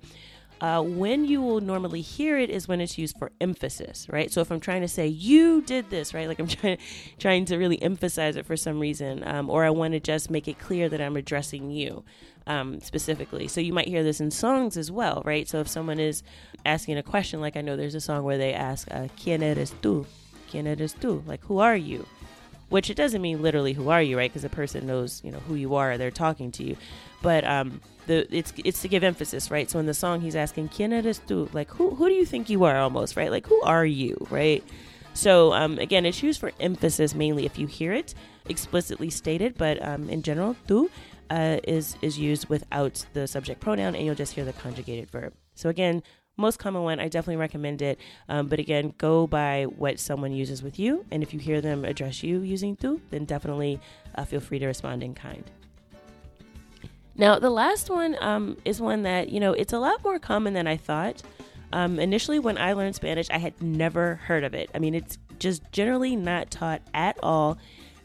Uh, 0.61 0.83
when 0.83 1.25
you 1.25 1.41
will 1.41 1.61
normally 1.61 2.03
hear 2.03 2.39
it 2.39 2.51
is 2.51 2.69
when 2.69 2.81
it's 2.81 2.99
used 2.99 3.17
for 3.19 3.33
emphasis, 3.41 4.07
right? 4.11 4.31
So 4.31 4.43
if 4.43 4.51
I'm 4.51 4.61
trying 4.61 4.83
to 4.83 4.89
say 4.89 5.07
you 5.07 5.63
did 5.63 5.89
this, 5.89 6.13
right, 6.13 6.29
like 6.29 6.39
I'm 6.39 6.49
trying 6.61 6.79
trying 7.19 7.45
to 7.47 7.57
really 7.57 7.81
emphasize 7.83 8.37
it 8.37 8.45
for 8.45 8.57
some 8.57 8.79
reason, 8.79 9.27
um, 9.27 9.49
or 9.49 9.65
I 9.65 9.71
want 9.71 9.95
to 9.95 10.01
just 10.01 10.31
make 10.31 10.49
it 10.49 10.59
clear 10.59 10.89
that 10.91 11.01
I'm 11.01 11.17
addressing 11.17 11.71
you 11.71 12.05
um, 12.47 12.81
specifically. 12.81 13.49
So 13.49 13.61
you 13.61 13.73
might 13.73 13.89
hear 13.89 14.03
this 14.03 14.21
in 14.21 14.31
songs 14.31 14.77
as 14.77 14.91
well, 14.91 15.23
right? 15.25 15.49
So 15.49 15.61
if 15.61 15.69
someone 15.69 15.99
is 15.99 16.23
asking 16.67 16.99
a 16.99 17.03
question, 17.03 17.41
like 17.41 17.57
I 17.57 17.63
know 17.63 17.77
there's 17.77 17.95
a 17.95 18.01
song 18.01 18.25
where 18.25 18.39
they 18.39 18.53
ask, 18.53 18.87
uh, 18.91 19.09
"Quién 19.17 19.43
eres 19.43 19.73
tú?" 19.81 20.05
"Quién 20.51 20.67
eres 20.67 20.95
tú?" 20.95 21.27
Like 21.27 21.43
who 21.45 21.59
are 21.59 21.77
you? 21.77 22.07
Which 22.71 22.89
it 22.89 22.95
doesn't 22.97 23.21
mean 23.21 23.43
literally 23.43 23.75
who 23.75 23.91
are 23.91 24.01
you, 24.01 24.17
right? 24.17 24.31
Because 24.31 24.43
the 24.43 24.49
person 24.49 24.87
knows, 24.87 25.21
you 25.23 25.31
know, 25.31 25.41
who 25.41 25.55
you 25.55 25.75
are. 25.75 25.99
They're 25.99 26.11
talking 26.11 26.51
to 26.53 26.65
you, 26.65 26.77
but 27.21 27.45
um, 27.45 27.81
the 28.07 28.27
it's 28.35 28.53
it's 28.65 28.81
to 28.83 28.89
give 28.89 29.05
emphasis, 29.05 29.51
right? 29.51 29.69
So 29.69 29.79
in 29.79 29.87
the 29.87 29.95
song, 29.95 30.23
he's 30.23 30.37
asking, 30.37 30.71
"Quién 30.71 30.93
eres 30.93 31.21
tú?" 31.21 31.53
Like 31.53 31.71
who 31.71 31.95
who 31.95 32.09
do 32.09 32.15
you 32.15 32.25
think 32.25 32.49
you 32.49 32.65
are? 32.65 32.79
Almost 32.79 33.17
right? 33.17 33.31
Like 33.31 33.47
who 33.47 33.61
are 33.63 33.85
you, 33.85 34.27
right? 34.31 34.65
So 35.13 35.53
um, 35.53 35.79
again, 35.79 36.07
it's 36.07 36.23
used 36.23 36.41
for 36.41 36.53
emphasis 36.61 37.15
mainly 37.15 37.45
if 37.45 37.59
you 37.59 37.67
hear 37.67 37.93
it 37.93 38.15
explicitly 38.49 39.11
stated, 39.11 39.59
but 39.59 39.85
um, 39.87 40.09
in 40.09 40.23
general, 40.23 40.57
tú 40.67 40.89
uh, 41.31 41.59
is 41.65 41.97
is 42.03 42.19
used 42.19 42.49
without 42.49 43.05
the 43.13 43.27
subject 43.27 43.61
pronoun, 43.61 43.95
and 43.95 44.05
you'll 44.05 44.15
just 44.15 44.35
hear 44.35 44.45
the 44.45 44.53
conjugated 44.53 45.11
verb. 45.11 45.33
So 45.55 45.69
again, 45.69 46.03
most 46.37 46.59
common 46.59 46.83
one. 46.83 47.01
I 47.01 47.09
definitely 47.09 47.37
recommend 47.37 47.83
it. 47.83 47.99
Um, 48.29 48.49
but 48.49 48.59
again, 48.59 48.95
go 48.99 49.27
by 49.27 49.65
what 49.65 49.99
someone 50.01 50.33
uses 50.33 50.63
with 50.63 50.79
you. 50.79 51.05
And 51.11 51.23
if 51.23 51.35
you 51.35 51.41
hear 51.41 51.61
them 51.61 51.85
address 51.85 52.23
you 52.23 52.41
using 52.41 52.77
tú, 52.77 53.01
then 53.11 53.25
definitely 53.25 53.81
uh, 54.15 54.25
feel 54.25 54.41
free 54.41 54.59
to 54.59 54.67
respond 54.67 55.03
in 55.03 55.15
kind. 55.15 55.45
Now, 57.17 57.39
the 57.39 57.51
last 57.51 57.91
one 57.91 58.17
um, 58.21 58.57
is 58.65 58.81
one 58.81 59.03
that, 59.03 59.29
you 59.29 59.41
know, 59.41 59.53
it's 59.53 59.75
a 59.75 59.79
lot 59.79 60.03
more 60.03 60.19
common 60.19 60.55
than 60.55 60.67
I 60.67 60.77
thought. 60.77 61.23
Um, 61.73 62.01
initially, 62.01 62.39
when 62.39 62.57
I 62.57 62.73
learned 62.73 62.95
Spanish, 62.95 63.29
I 63.31 63.39
had 63.39 63.61
never 63.63 64.17
heard 64.17 64.43
of 64.43 64.55
it. 64.55 64.71
I 64.75 64.79
mean, 64.79 64.95
it's 64.95 65.19
just 65.39 65.63
generally 65.71 66.17
not 66.17 66.51
taught 66.51 66.83
at 66.95 67.19
all 67.23 67.59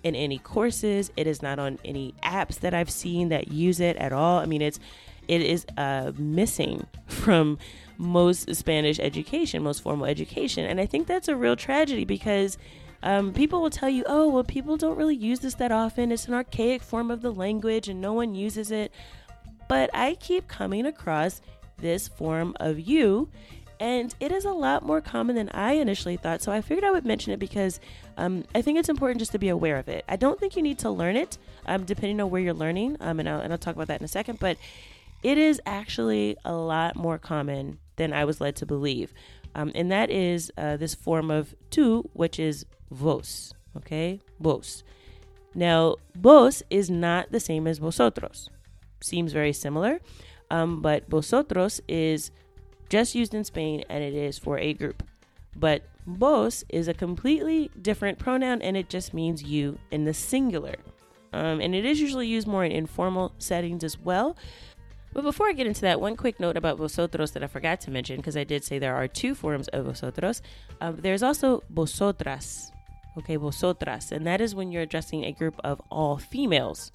in 0.04 0.16
any 0.16 0.38
courses. 0.38 1.12
It 1.18 1.28
is 1.28 1.42
not 1.42 1.60
on 1.60 1.80
any 1.84 2.14
apps 2.22 2.60
that 2.60 2.74
I've 2.74 2.92
seen 2.92 3.30
that 3.30 3.48
use 3.48 3.80
it 3.80 3.96
at 3.98 4.14
all. 4.14 4.40
I 4.40 4.46
mean, 4.46 4.62
it's 4.62 4.80
it 5.28 5.42
is 5.42 5.66
uh, 5.78 6.12
missing 6.18 6.86
from 7.08 7.58
most 7.98 8.54
Spanish 8.56 9.00
education, 9.00 9.64
most 9.64 9.82
formal 9.82 10.06
education. 10.06 10.66
And 10.66 10.80
I 10.80 10.86
think 10.86 11.08
that's 11.08 11.28
a 11.28 11.36
real 11.36 11.56
tragedy 11.56 12.06
because 12.06 12.58
um, 13.04 13.34
people 13.34 13.62
will 13.62 13.70
tell 13.70 13.90
you, 13.90 14.04
oh, 14.08 14.30
well, 14.30 14.44
people 14.44 14.78
don't 14.78 14.98
really 14.98 15.16
use 15.16 15.40
this 15.40 15.56
that 15.56 15.72
often. 15.72 16.12
It's 16.12 16.28
an 16.28 16.34
archaic 16.34 16.82
form 16.82 17.12
of 17.12 17.22
the 17.22 17.32
language 17.32 17.88
and 17.88 18.02
no 18.02 18.14
one 18.14 18.36
uses 18.36 18.72
it. 18.72 18.92
But 19.68 19.90
I 19.94 20.16
keep 20.16 20.48
coming 20.48 20.86
across 20.86 21.42
this 21.78 22.08
form 22.08 22.56
of 22.60 22.80
you. 22.80 23.30
And 23.80 24.16
it 24.22 24.32
is 24.32 24.46
a 24.46 24.52
lot 24.52 24.84
more 24.84 25.02
common 25.02 25.36
than 25.36 25.50
I 25.50 25.74
initially 25.74 26.16
thought. 26.16 26.42
So 26.42 26.52
I 26.52 26.62
figured 26.62 26.86
I 26.86 26.92
would 26.92 27.06
mention 27.06 27.34
it 27.34 27.40
because 27.40 27.80
um, 28.18 28.46
I 28.56 28.62
think 28.62 28.80
it's 28.80 28.88
important 28.88 29.20
just 29.20 29.34
to 29.34 29.40
be 29.40 29.50
aware 29.50 29.78
of 29.78 29.90
it. 29.90 30.06
I 30.08 30.16
don't 30.16 30.40
think 30.40 30.56
you 30.56 30.62
need 30.62 30.80
to 30.80 30.90
learn 30.90 31.18
it, 31.18 31.38
um, 31.66 31.84
depending 31.84 32.22
on 32.22 32.30
where 32.30 32.42
you're 32.42 32.54
learning. 32.54 32.96
Um, 33.02 33.20
and, 33.20 33.28
I'll, 33.28 33.42
and 33.42 33.52
I'll 33.52 33.60
talk 33.60 33.76
about 33.76 33.88
that 33.88 34.00
in 34.00 34.06
a 34.06 34.10
second. 34.10 34.40
But 34.40 34.58
it 35.26 35.40
is 35.40 35.60
actually 35.66 36.38
a 36.46 36.54
lot 36.54 36.96
more 36.96 37.18
common 37.18 37.80
than 37.96 38.14
I 38.14 38.26
was 38.26 38.40
led 38.40 38.56
to 38.58 38.66
believe. 38.68 39.12
Um, 39.56 39.72
and 39.74 39.92
that 39.92 40.12
is 40.12 40.52
uh, 40.56 40.78
this 40.78 40.94
form 40.94 41.32
of 41.32 41.56
tú, 41.72 42.08
which 42.14 42.40
is 42.40 42.68
vos. 42.92 43.52
Okay, 43.76 44.20
vos. 44.40 44.84
Now, 45.56 45.96
vos 46.14 46.62
is 46.70 46.92
not 46.92 47.32
the 47.32 47.40
same 47.40 47.66
as 47.66 47.80
vosotros. 47.80 48.52
Seems 49.02 49.34
very 49.34 49.52
similar, 49.52 50.00
um, 50.52 50.84
but 50.84 51.10
vosotros 51.10 51.82
is 51.88 52.30
just 52.90 53.16
used 53.16 53.34
in 53.34 53.44
Spain 53.44 53.84
and 53.90 54.04
it 54.04 54.14
is 54.14 54.38
for 54.38 54.60
a 54.60 54.74
group. 54.74 55.02
But 55.56 55.88
vos 56.06 56.64
is 56.70 56.88
a 56.88 56.94
completely 56.94 57.72
different 57.82 58.20
pronoun 58.20 58.62
and 58.62 58.78
it 58.78 58.90
just 58.90 59.12
means 59.12 59.42
you 59.42 59.80
in 59.90 60.06
the 60.06 60.14
singular. 60.14 60.76
Um, 61.34 61.60
and 61.62 61.74
it 61.74 61.84
is 61.84 62.00
usually 62.00 62.28
used 62.28 62.48
more 62.48 62.64
in 62.64 62.72
informal 62.72 63.34
settings 63.40 63.84
as 63.84 64.00
well. 64.00 64.38
But 65.16 65.24
before 65.24 65.48
I 65.48 65.54
get 65.54 65.66
into 65.66 65.80
that, 65.82 66.02
one 66.02 66.18
quick 66.18 66.42
note 66.42 66.58
about 66.58 66.78
vosotros 66.78 67.32
that 67.32 67.42
I 67.42 67.48
forgot 67.48 67.80
to 67.82 67.90
mention, 67.90 68.18
because 68.18 68.36
I 68.36 68.44
did 68.44 68.66
say 68.66 68.80
there 68.80 68.98
are 68.98 69.08
two 69.08 69.34
forms 69.34 69.70
of 69.70 69.86
vosotros. 69.86 70.42
Um, 70.82 70.98
there's 70.98 71.24
also 71.24 71.64
vosotras, 71.70 72.70
okay, 73.20 73.38
vosotras, 73.38 74.12
and 74.12 74.28
that 74.28 74.42
is 74.42 74.54
when 74.54 74.74
you're 74.74 74.82
addressing 74.82 75.24
a 75.24 75.32
group 75.32 75.56
of 75.64 75.82
all 75.90 76.18
females. 76.18 76.92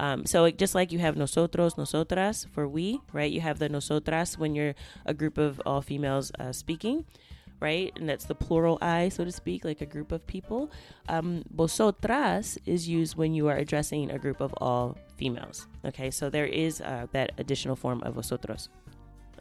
Um, 0.00 0.26
so 0.26 0.50
just 0.50 0.74
like 0.74 0.90
you 0.90 0.98
have 0.98 1.16
nosotros, 1.16 1.78
nosotras 1.78 2.44
for 2.52 2.66
we, 2.66 2.98
right? 3.12 3.30
You 3.30 3.40
have 3.40 3.60
the 3.60 3.68
nosotras 3.68 4.36
when 4.36 4.56
you're 4.56 4.74
a 5.06 5.14
group 5.14 5.38
of 5.38 5.62
all 5.64 5.80
females 5.80 6.32
uh, 6.40 6.50
speaking 6.50 7.04
right? 7.60 7.92
And 7.96 8.08
that's 8.08 8.24
the 8.24 8.34
plural 8.34 8.78
I, 8.80 9.10
so 9.10 9.24
to 9.24 9.30
speak, 9.30 9.64
like 9.64 9.80
a 9.82 9.86
group 9.86 10.12
of 10.12 10.26
people. 10.26 10.70
Um, 11.08 11.44
vosotras 11.54 12.58
is 12.66 12.88
used 12.88 13.16
when 13.16 13.34
you 13.34 13.48
are 13.48 13.56
addressing 13.56 14.10
a 14.10 14.18
group 14.18 14.40
of 14.40 14.54
all 14.56 14.96
females. 15.20 15.68
Okay, 15.84 16.10
so 16.10 16.30
there 16.30 16.46
is 16.46 16.80
uh, 16.80 17.06
that 17.12 17.32
additional 17.36 17.76
form 17.76 18.02
of 18.04 18.14
vosotros. 18.14 18.70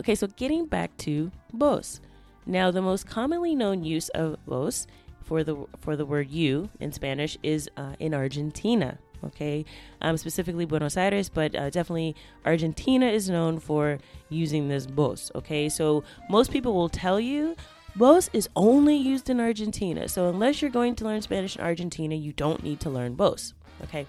Okay, 0.02 0.14
so 0.14 0.28
getting 0.28 0.66
back 0.66 0.96
to 0.98 1.32
vos. 1.54 2.02
Now, 2.46 2.70
the 2.70 2.82
most 2.82 3.08
commonly 3.08 3.56
known 3.56 3.84
use 3.84 4.10
of 4.10 4.38
vos 4.46 4.88
for 5.24 5.44
the 5.44 5.56
for 5.80 5.96
the 5.96 6.06
word 6.06 6.30
you 6.30 6.70
in 6.80 6.92
Spanish 6.92 7.38
is 7.44 7.70
uh, 7.78 7.96
in 8.00 8.14
Argentina. 8.14 8.98
Okay, 9.24 9.66
um, 10.02 10.18
specifically 10.18 10.66
Buenos 10.66 10.98
Aires, 10.98 11.30
but 11.30 11.56
uh, 11.56 11.70
definitely 11.70 12.16
Argentina 12.46 13.08
is 13.08 13.30
known 13.30 13.60
for 13.60 14.00
using 14.30 14.68
this 14.68 14.86
vos. 14.86 15.32
Okay, 15.36 15.70
so 15.70 16.04
most 16.30 16.52
people 16.52 16.74
will 16.74 16.90
tell 16.90 17.20
you 17.20 17.56
Vos 17.96 18.30
is 18.34 18.48
only 18.56 18.96
used 18.96 19.30
in 19.30 19.40
Argentina. 19.40 20.08
So 20.08 20.30
unless 20.30 20.62
you're 20.62 20.72
going 20.72 20.96
to 20.96 21.06
learn 21.06 21.22
Spanish 21.22 21.56
in 21.56 21.64
Argentina, 21.64 22.16
you 22.16 22.32
don't 22.34 22.64
need 22.64 22.80
to 22.82 22.90
learn 22.90 23.16
vos. 23.16 23.54
Okay. 23.84 24.06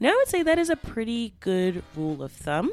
Now 0.00 0.10
I 0.10 0.16
would 0.16 0.28
say 0.28 0.42
that 0.42 0.58
is 0.58 0.70
a 0.70 0.76
pretty 0.76 1.34
good 1.40 1.82
rule 1.96 2.22
of 2.22 2.32
thumb, 2.32 2.72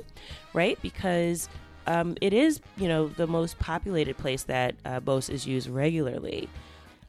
right? 0.53 0.77
Because 0.81 1.49
um, 1.88 2.15
it 2.21 2.34
is, 2.34 2.62
you 2.77 2.88
know, 2.88 3.07
the 3.07 3.27
most 3.27 3.60
populated 3.60 4.17
place 4.17 4.43
that 4.43 4.75
uh, 4.86 4.99
vos 4.99 5.29
is 5.29 5.45
used 5.45 5.69
regularly. 5.69 6.49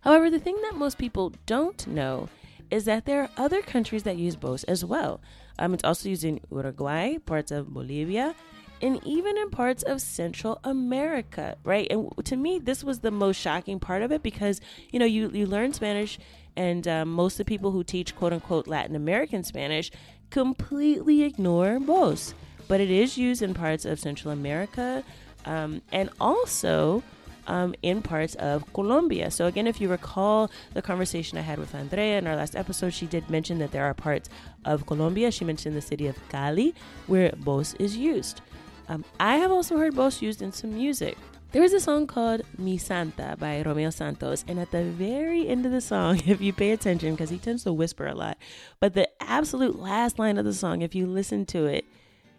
However, 0.01 0.31
the 0.31 0.38
thing 0.38 0.57
that 0.62 0.75
most 0.77 0.98
people 0.98 1.33
don't 1.46 1.87
know 1.87 2.29
is 2.70 2.85
that 2.87 3.05
there 3.05 3.22
are 3.22 3.31
other 3.37 3.62
countries 3.62 4.03
that 4.05 4.16
use 4.16 4.35
vos 4.35 4.64
as 4.64 4.85
well. 4.85 5.20
Um, 5.59 5.75
it's 5.75 5.85
also 5.85 6.09
used 6.09 6.25
in 6.25 6.40
Uruguay, 6.51 7.18
parts 7.18 7.51
of 7.51 7.72
Bolivia, 7.72 8.35
and 8.81 9.01
even 9.07 9.37
in 9.38 9.51
parts 9.51 9.85
of 9.85 10.01
Central 10.01 10.59
America, 10.64 11.57
right? 11.62 11.87
And 11.90 12.11
to 12.25 12.37
me, 12.37 12.59
this 12.59 12.83
was 12.83 13.01
the 13.01 13.12
most 13.12 13.37
shocking 13.37 13.79
part 13.79 14.03
of 14.03 14.11
it 14.11 14.22
because, 14.22 14.61
you 14.90 14.98
know, 14.98 15.05
you, 15.05 15.31
you 15.33 15.46
learn 15.46 15.72
Spanish, 15.72 16.18
and 16.57 16.87
um, 16.87 17.09
most 17.09 17.35
of 17.35 17.38
the 17.38 17.45
people 17.45 17.71
who 17.71 17.85
teach 17.85 18.15
quote 18.17 18.33
unquote 18.33 18.67
Latin 18.67 18.97
American 18.97 19.45
Spanish 19.45 19.91
completely 20.31 21.23
ignore 21.23 21.79
vos. 21.79 22.35
But 22.69 22.81
it 22.81 22.91
is 22.91 23.19
used 23.19 23.43
in 23.43 23.55
parts 23.55 23.85
of 23.85 24.01
Central 24.01 24.33
America 24.33 25.05
um, 25.45 25.83
and 25.93 26.11
also 26.21 27.03
um, 27.47 27.75
in 27.83 28.03
parts 28.03 28.35
of 28.37 28.71
Colombia. 28.73 29.31
So, 29.31 29.47
again, 29.47 29.67
if 29.67 29.81
you 29.81 29.88
recall 29.88 30.51
the 30.75 30.83
conversation 30.83 31.38
I 31.38 31.43
had 31.43 31.59
with 31.59 31.75
Andrea 31.75 32.19
in 32.19 32.27
our 32.27 32.37
last 32.37 32.57
episode, 32.57 32.95
she 32.95 33.07
did 33.07 33.29
mention 33.29 33.59
that 33.59 33.73
there 33.73 33.85
are 33.85 33.95
parts 33.95 34.29
of 34.65 34.87
Colombia. 34.87 35.31
She 35.31 35.45
mentioned 35.45 35.77
the 35.77 35.83
city 35.83 36.07
of 36.07 36.17
Cali 36.29 36.75
where 37.07 37.33
vos 37.37 37.75
is 37.75 37.97
used. 37.97 38.41
Um, 38.88 39.05
I 39.19 39.37
have 39.37 39.51
also 39.51 39.77
heard 39.77 39.95
vos 39.95 40.23
used 40.23 40.43
in 40.43 40.53
some 40.53 40.75
music. 40.75 41.17
There 41.53 41.62
is 41.62 41.75
a 41.75 41.81
song 41.81 42.07
called 42.07 42.41
Mi 42.57 42.79
Santa 42.79 43.37
by 43.38 43.61
Romeo 43.61 43.91
Santos, 43.91 44.43
and 44.49 44.59
at 44.59 44.71
the 44.71 44.85
very 44.85 45.47
end 45.47 45.67
of 45.67 45.73
the 45.73 45.83
song, 45.83 46.19
if 46.27 46.41
you 46.41 46.51
pay 46.51 46.71
attention, 46.71 47.11
because 47.11 47.29
he 47.29 47.37
tends 47.37 47.65
to 47.65 47.75
whisper 47.75 48.07
a 48.07 48.15
lot, 48.15 48.38
but 48.81 48.95
the 48.95 49.07
absolute 49.23 49.79
last 49.79 50.19
line 50.19 50.38
of 50.38 50.47
the 50.47 50.55
song, 50.55 50.81
if 50.81 50.95
you 50.95 51.07
listen 51.07 51.45
to 51.47 51.67
it, 51.67 51.85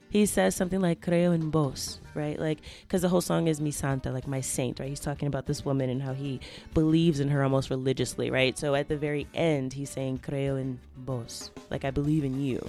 he 0.10 0.26
says 0.26 0.56
something 0.56 0.82
like 0.82 0.99
creo 0.99 1.32
en 1.32 1.52
vos, 1.52 1.99
right? 2.15 2.39
Like, 2.39 2.58
because 2.82 3.04
the 3.04 3.10
whole 3.10 3.21
song 3.21 3.47
is 3.47 3.62
mi 3.62 3.69
santa, 3.69 4.12
like 4.12 4.28
my 4.28 4.41
saint, 4.41 4.80
right? 4.80 4.89
He's 4.89 4.99
talking 4.99 5.28
about 5.28 5.45
this 5.45 5.63
woman 5.63 5.91
and 5.91 6.02
how 6.02 6.13
he 6.13 6.39
believes 6.73 7.19
in 7.19 7.30
her 7.30 7.43
almost 7.43 7.69
religiously, 7.69 8.32
right? 8.32 8.58
So 8.58 8.73
at 8.73 8.88
the 8.88 8.97
very 8.97 9.28
end, 9.36 9.73
he's 9.73 9.91
saying 9.91 10.21
creo 10.28 10.60
en 10.60 10.80
vos, 10.97 11.52
like 11.69 11.86
I 11.86 11.91
believe 11.91 12.23
in 12.23 12.41
you 12.41 12.67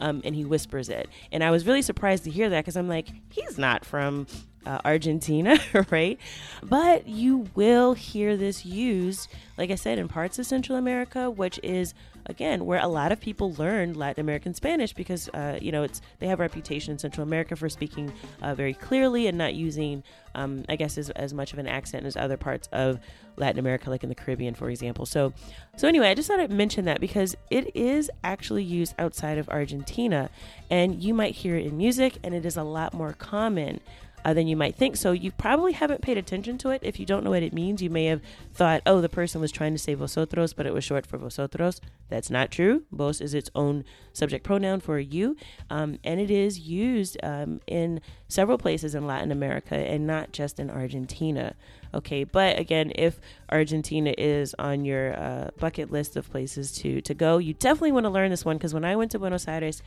um, 0.00 0.20
and 0.24 0.34
he 0.34 0.44
whispers 0.44 0.88
it. 0.88 1.08
And 1.32 1.44
I 1.44 1.50
was 1.50 1.66
really 1.66 1.82
surprised 1.82 2.24
to 2.24 2.30
hear 2.30 2.48
that 2.50 2.64
because 2.64 2.76
I'm 2.76 2.88
like, 2.88 3.08
he's 3.30 3.58
not 3.58 3.84
from 3.84 4.26
uh, 4.66 4.78
Argentina, 4.84 5.58
right? 5.90 6.18
But 6.62 7.08
you 7.08 7.48
will 7.54 7.94
hear 7.94 8.36
this 8.36 8.64
used, 8.64 9.28
like 9.56 9.70
I 9.70 9.74
said, 9.74 9.98
in 9.98 10.08
parts 10.08 10.38
of 10.38 10.46
Central 10.46 10.76
America, 10.76 11.30
which 11.30 11.58
is 11.62 11.94
again 12.26 12.66
where 12.66 12.80
a 12.80 12.86
lot 12.86 13.12
of 13.12 13.20
people 13.20 13.54
learn 13.54 13.94
Latin 13.94 14.20
American 14.20 14.52
Spanish 14.52 14.92
because 14.92 15.28
uh, 15.30 15.58
you 15.60 15.72
know 15.72 15.82
it's 15.82 16.02
they 16.18 16.26
have 16.26 16.38
a 16.38 16.42
reputation 16.42 16.92
in 16.92 16.98
Central 16.98 17.26
America 17.26 17.56
for 17.56 17.68
speaking 17.68 18.12
uh, 18.42 18.54
very 18.54 18.74
clearly 18.74 19.26
and 19.26 19.38
not 19.38 19.54
using, 19.54 20.02
um, 20.34 20.64
I 20.68 20.76
guess, 20.76 20.98
as, 20.98 21.10
as 21.10 21.32
much 21.32 21.52
of 21.52 21.58
an 21.58 21.66
accent 21.66 22.06
as 22.06 22.16
other 22.16 22.36
parts 22.36 22.68
of 22.72 23.00
Latin 23.36 23.58
America, 23.58 23.88
like 23.90 24.02
in 24.02 24.08
the 24.08 24.14
Caribbean, 24.14 24.54
for 24.54 24.68
example. 24.68 25.06
So, 25.06 25.32
so 25.76 25.88
anyway, 25.88 26.08
I 26.08 26.14
just 26.14 26.28
thought 26.28 26.40
I'd 26.40 26.50
mention 26.50 26.84
that 26.84 27.00
because 27.00 27.36
it 27.50 27.74
is 27.74 28.10
actually 28.22 28.64
used 28.64 28.94
outside 28.98 29.38
of 29.38 29.48
Argentina, 29.48 30.30
and 30.68 31.02
you 31.02 31.14
might 31.14 31.34
hear 31.34 31.56
it 31.56 31.66
in 31.66 31.76
music, 31.76 32.18
and 32.22 32.34
it 32.34 32.44
is 32.44 32.56
a 32.56 32.62
lot 32.62 32.92
more 32.92 33.14
common 33.14 33.80
uh, 34.24 34.34
than 34.34 34.46
you 34.46 34.56
might 34.56 34.76
think. 34.76 34.96
So 34.96 35.12
you 35.12 35.30
probably 35.32 35.72
haven't 35.72 36.02
paid 36.02 36.18
attention 36.18 36.58
to 36.58 36.70
it. 36.70 36.80
If 36.82 36.98
you 37.00 37.06
don't 37.06 37.24
know 37.24 37.30
what 37.30 37.42
it 37.42 37.52
means, 37.52 37.82
you 37.82 37.90
may 37.90 38.06
have 38.06 38.20
thought, 38.52 38.82
oh, 38.86 39.00
the 39.00 39.08
person 39.08 39.40
was 39.40 39.52
trying 39.52 39.72
to 39.72 39.78
say 39.78 39.94
vosotros, 39.94 40.52
but 40.52 40.66
it 40.66 40.74
was 40.74 40.84
short 40.84 41.06
for 41.06 41.18
vosotros. 41.18 41.80
That's 42.08 42.30
not 42.30 42.50
true. 42.50 42.84
Vos 42.90 43.20
is 43.20 43.34
its 43.34 43.50
own 43.54 43.84
subject 44.12 44.44
pronoun 44.44 44.80
for 44.80 44.98
you, 44.98 45.36
um, 45.70 45.98
and 46.02 46.20
it 46.20 46.30
is 46.30 46.58
used 46.58 47.16
um, 47.22 47.60
in 47.66 48.00
several 48.28 48.58
places 48.58 48.94
in 48.94 49.06
Latin 49.06 49.30
America 49.30 49.76
and 49.76 50.06
not 50.06 50.32
just 50.32 50.58
in 50.58 50.70
Argentina. 50.70 51.54
Okay, 51.92 52.24
but 52.24 52.58
again, 52.58 52.92
if 52.94 53.20
Argentina 53.50 54.14
is 54.16 54.54
on 54.58 54.84
your 54.84 55.16
uh, 55.16 55.50
bucket 55.58 55.90
list 55.90 56.16
of 56.16 56.30
places 56.30 56.72
to 56.72 57.00
to 57.02 57.14
go, 57.14 57.38
you 57.38 57.54
definitely 57.54 57.92
want 57.92 58.04
to 58.04 58.10
learn 58.10 58.30
this 58.30 58.44
one 58.44 58.56
because 58.56 58.74
when 58.74 58.84
I 58.84 58.96
went 58.96 59.10
to 59.12 59.18
Buenos 59.18 59.48
Aires, 59.48 59.82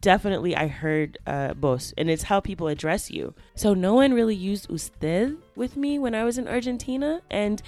definitely 0.00 0.54
I 0.56 0.68
heard 0.68 1.18
uh, 1.26 1.54
vos, 1.56 1.94
and 1.96 2.08
it's 2.10 2.24
how 2.24 2.40
people 2.40 2.68
address 2.68 3.10
you. 3.10 3.34
So 3.54 3.74
no 3.74 3.94
one 3.94 4.14
really 4.14 4.34
used 4.34 4.70
usted 4.70 5.36
with 5.56 5.76
me 5.76 5.98
when 5.98 6.14
I 6.14 6.24
was 6.24 6.38
in 6.38 6.48
Argentina, 6.48 7.22
and 7.30 7.62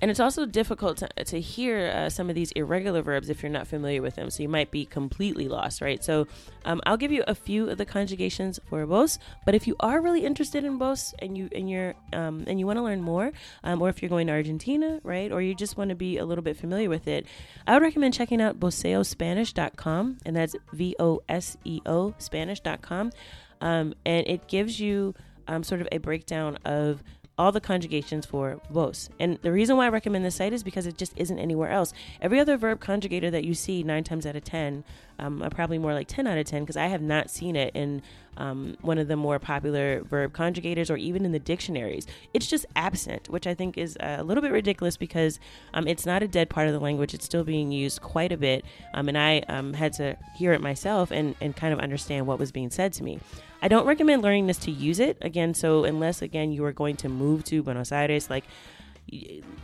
and 0.00 0.10
it's 0.10 0.20
also 0.20 0.46
difficult 0.46 0.98
to, 0.98 1.08
to 1.24 1.40
hear 1.40 1.92
uh, 1.94 2.08
some 2.08 2.28
of 2.28 2.34
these 2.34 2.52
irregular 2.52 3.02
verbs 3.02 3.28
if 3.28 3.42
you're 3.42 3.50
not 3.50 3.66
familiar 3.66 4.00
with 4.00 4.16
them. 4.16 4.30
So 4.30 4.42
you 4.42 4.48
might 4.48 4.70
be 4.70 4.86
completely 4.86 5.46
lost, 5.48 5.80
right? 5.80 6.02
So 6.02 6.26
um, 6.64 6.80
I'll 6.86 6.96
give 6.96 7.12
you 7.12 7.22
a 7.26 7.34
few 7.34 7.68
of 7.68 7.78
the 7.78 7.84
conjugations 7.84 8.58
for 8.68 8.84
vos. 8.86 9.18
But 9.44 9.54
if 9.54 9.66
you 9.66 9.76
are 9.80 10.00
really 10.00 10.24
interested 10.24 10.64
in 10.64 10.78
vos 10.78 11.14
and 11.18 11.36
you 11.36 11.48
and 11.54 11.68
you're 11.68 11.94
um, 12.12 12.44
and 12.46 12.58
you 12.58 12.66
want 12.66 12.78
to 12.78 12.82
learn 12.82 13.02
more, 13.02 13.32
um, 13.62 13.82
or 13.82 13.88
if 13.88 14.00
you're 14.00 14.08
going 14.08 14.26
to 14.28 14.32
Argentina, 14.32 15.00
right, 15.02 15.30
or 15.30 15.42
you 15.42 15.54
just 15.54 15.76
want 15.76 15.90
to 15.90 15.96
be 15.96 16.18
a 16.18 16.24
little 16.24 16.42
bit 16.42 16.56
familiar 16.56 16.88
with 16.88 17.06
it, 17.06 17.26
I 17.66 17.74
would 17.74 17.82
recommend 17.82 18.14
checking 18.14 18.40
out 18.40 18.58
voseospanish.com, 18.58 20.18
and 20.24 20.36
that's 20.36 20.56
V 20.72 20.96
O 20.98 21.22
S 21.28 21.56
E 21.64 21.80
O 21.84 22.14
Spanish.com, 22.18 23.12
um, 23.60 23.94
and 24.06 24.26
it 24.26 24.48
gives 24.48 24.80
you 24.80 25.14
um, 25.46 25.62
sort 25.62 25.80
of 25.80 25.88
a 25.92 25.98
breakdown 25.98 26.56
of 26.64 27.02
all 27.40 27.52
the 27.52 27.60
conjugations 27.60 28.26
for 28.26 28.60
vos. 28.68 29.08
And 29.18 29.38
the 29.40 29.50
reason 29.50 29.78
why 29.78 29.86
I 29.86 29.88
recommend 29.88 30.26
this 30.26 30.34
site 30.34 30.52
is 30.52 30.62
because 30.62 30.84
it 30.84 30.98
just 30.98 31.14
isn't 31.16 31.38
anywhere 31.38 31.70
else. 31.70 31.94
Every 32.20 32.38
other 32.38 32.58
verb 32.58 32.80
conjugator 32.80 33.30
that 33.30 33.44
you 33.44 33.54
see 33.54 33.82
nine 33.82 34.04
times 34.04 34.26
out 34.26 34.36
of 34.36 34.44
10, 34.44 34.84
um, 35.20 35.46
probably 35.50 35.78
more 35.78 35.94
like 35.94 36.08
10 36.08 36.26
out 36.26 36.38
of 36.38 36.46
10, 36.46 36.62
because 36.62 36.76
I 36.76 36.86
have 36.86 37.02
not 37.02 37.30
seen 37.30 37.54
it 37.54 37.74
in 37.74 38.02
um, 38.36 38.76
one 38.80 38.98
of 38.98 39.06
the 39.06 39.16
more 39.16 39.38
popular 39.38 40.02
verb 40.02 40.32
conjugators 40.32 40.90
or 40.90 40.96
even 40.96 41.24
in 41.24 41.32
the 41.32 41.38
dictionaries. 41.38 42.06
It's 42.32 42.46
just 42.46 42.64
absent, 42.74 43.28
which 43.28 43.46
I 43.46 43.54
think 43.54 43.76
is 43.76 43.96
a 44.00 44.24
little 44.24 44.42
bit 44.42 44.50
ridiculous 44.50 44.96
because 44.96 45.38
um, 45.74 45.86
it's 45.86 46.06
not 46.06 46.22
a 46.22 46.28
dead 46.28 46.48
part 46.48 46.66
of 46.66 46.72
the 46.72 46.80
language. 46.80 47.12
It's 47.12 47.26
still 47.26 47.44
being 47.44 47.70
used 47.70 48.00
quite 48.00 48.32
a 48.32 48.36
bit. 48.36 48.64
Um, 48.94 49.08
and 49.08 49.18
I 49.18 49.40
um, 49.48 49.74
had 49.74 49.92
to 49.94 50.16
hear 50.36 50.52
it 50.52 50.60
myself 50.60 51.10
and, 51.10 51.34
and 51.40 51.54
kind 51.54 51.72
of 51.72 51.80
understand 51.80 52.26
what 52.26 52.38
was 52.38 52.50
being 52.50 52.70
said 52.70 52.92
tú 52.94 53.02
me. 53.02 53.20
I 53.62 53.68
don't 53.68 53.86
recommend 53.86 54.22
learning 54.22 54.46
this 54.46 54.58
to 54.60 54.70
use 54.70 55.00
it 55.00 55.18
again. 55.20 55.52
So 55.52 55.84
unless 55.84 56.22
again 56.22 56.50
you 56.50 56.64
are 56.64 56.72
going 56.72 56.96
to 56.96 57.08
move 57.10 57.44
to 57.44 57.62
Buenos 57.62 57.92
Aires, 57.92 58.30
like 58.30 58.44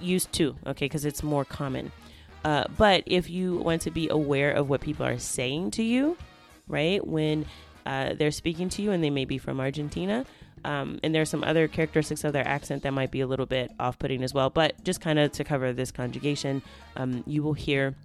use 0.01 0.27
to, 0.27 0.57
okay, 0.67 0.87
because 0.87 1.05
it's 1.05 1.23
more 1.23 1.45
common. 1.45 1.93
Uh, 2.47 2.65
but 2.79 3.03
if 3.07 3.29
you 3.29 3.57
want 3.57 3.83
to 3.83 3.91
be 3.91 4.09
aware 4.09 4.53
of 4.53 4.69
what 4.69 4.81
people 4.81 5.05
are 5.05 5.19
saying 5.19 5.69
to 5.73 5.83
you, 5.83 6.17
right, 6.69 7.05
when 7.05 7.45
uh, 7.85 8.15
they're 8.15 8.31
speaking 8.31 8.69
to 8.69 8.83
you 8.83 8.93
and 8.93 9.03
they 9.03 9.11
may 9.11 9.25
be 9.25 9.37
from 9.37 9.59
Argentina, 9.59 10.25
um, 10.65 11.01
and 11.03 11.13
there's 11.13 11.29
some 11.29 11.43
other 11.43 11.67
characteristics 11.67 12.23
of 12.23 12.33
their 12.33 12.47
accent 12.47 12.85
that 12.85 12.93
might 12.93 13.11
be 13.11 13.21
a 13.21 13.27
little 13.27 13.47
bit 13.47 13.73
off 13.81 13.99
putting 13.99 14.23
as 14.23 14.33
well. 14.33 14.49
But 14.49 14.85
just 14.85 15.01
kind 15.01 15.19
of 15.19 15.33
to 15.33 15.43
cover 15.43 15.73
this 15.73 15.91
conjugation, 15.91 16.63
um, 16.95 17.25
you 17.27 17.43
will 17.43 17.53
hear 17.53 17.97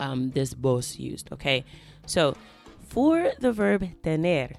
um, 0.00 0.32
this 0.32 0.54
vos 0.54 0.98
used, 0.98 1.30
okay? 1.30 1.64
So 2.06 2.36
for 2.88 3.30
the 3.38 3.52
verb 3.52 3.88
tener, 4.02 4.50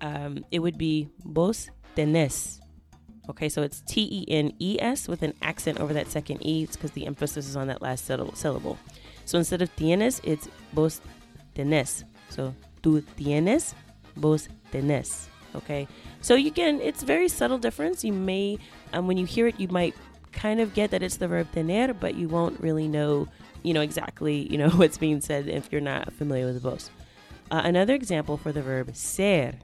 um, 0.00 0.44
it 0.50 0.58
would 0.58 0.76
be 0.76 1.10
vos 1.24 1.70
tenés. 1.96 2.58
Okay, 3.28 3.48
so 3.48 3.62
it's 3.62 3.80
T 3.80 4.08
E 4.10 4.24
N 4.28 4.52
E 4.60 4.78
S 4.80 5.08
with 5.08 5.22
an 5.22 5.34
accent 5.42 5.80
over 5.80 5.92
that 5.92 6.08
second 6.08 6.44
E. 6.46 6.62
It's 6.62 6.76
because 6.76 6.92
the 6.92 7.06
emphasis 7.06 7.48
is 7.48 7.56
on 7.56 7.66
that 7.66 7.82
last 7.82 8.04
syllable. 8.06 8.78
So 9.24 9.38
instead 9.38 9.62
of 9.62 9.74
tienes, 9.76 10.20
it's 10.22 10.48
vos 10.72 11.00
tenés. 11.54 12.04
So 12.28 12.54
tú 12.82 13.02
tienes, 13.16 13.74
vos 14.16 14.48
tenés. 14.72 15.26
Okay, 15.54 15.88
so 16.20 16.34
again, 16.34 16.80
it's 16.80 17.02
very 17.02 17.28
subtle 17.28 17.58
difference. 17.58 18.04
You 18.04 18.12
may, 18.12 18.58
um, 18.92 19.06
when 19.06 19.16
you 19.16 19.24
hear 19.24 19.46
it, 19.46 19.58
you 19.58 19.68
might 19.68 19.94
kind 20.32 20.60
of 20.60 20.74
get 20.74 20.90
that 20.90 21.02
it's 21.02 21.16
the 21.16 21.26
verb 21.26 21.48
tener, 21.52 21.94
but 21.94 22.14
you 22.14 22.28
won't 22.28 22.60
really 22.60 22.86
know, 22.86 23.26
you 23.62 23.72
know, 23.72 23.80
exactly, 23.80 24.46
you 24.52 24.58
know, 24.58 24.68
what's 24.76 24.98
being 24.98 25.20
said 25.20 25.48
if 25.48 25.72
you're 25.72 25.80
not 25.80 26.12
familiar 26.12 26.44
with 26.44 26.54
the 26.54 26.60
vos. 26.60 26.90
Uh, 27.50 27.62
another 27.64 27.94
example 27.94 28.36
for 28.36 28.52
the 28.52 28.60
verb 28.60 28.94
ser 28.94 29.54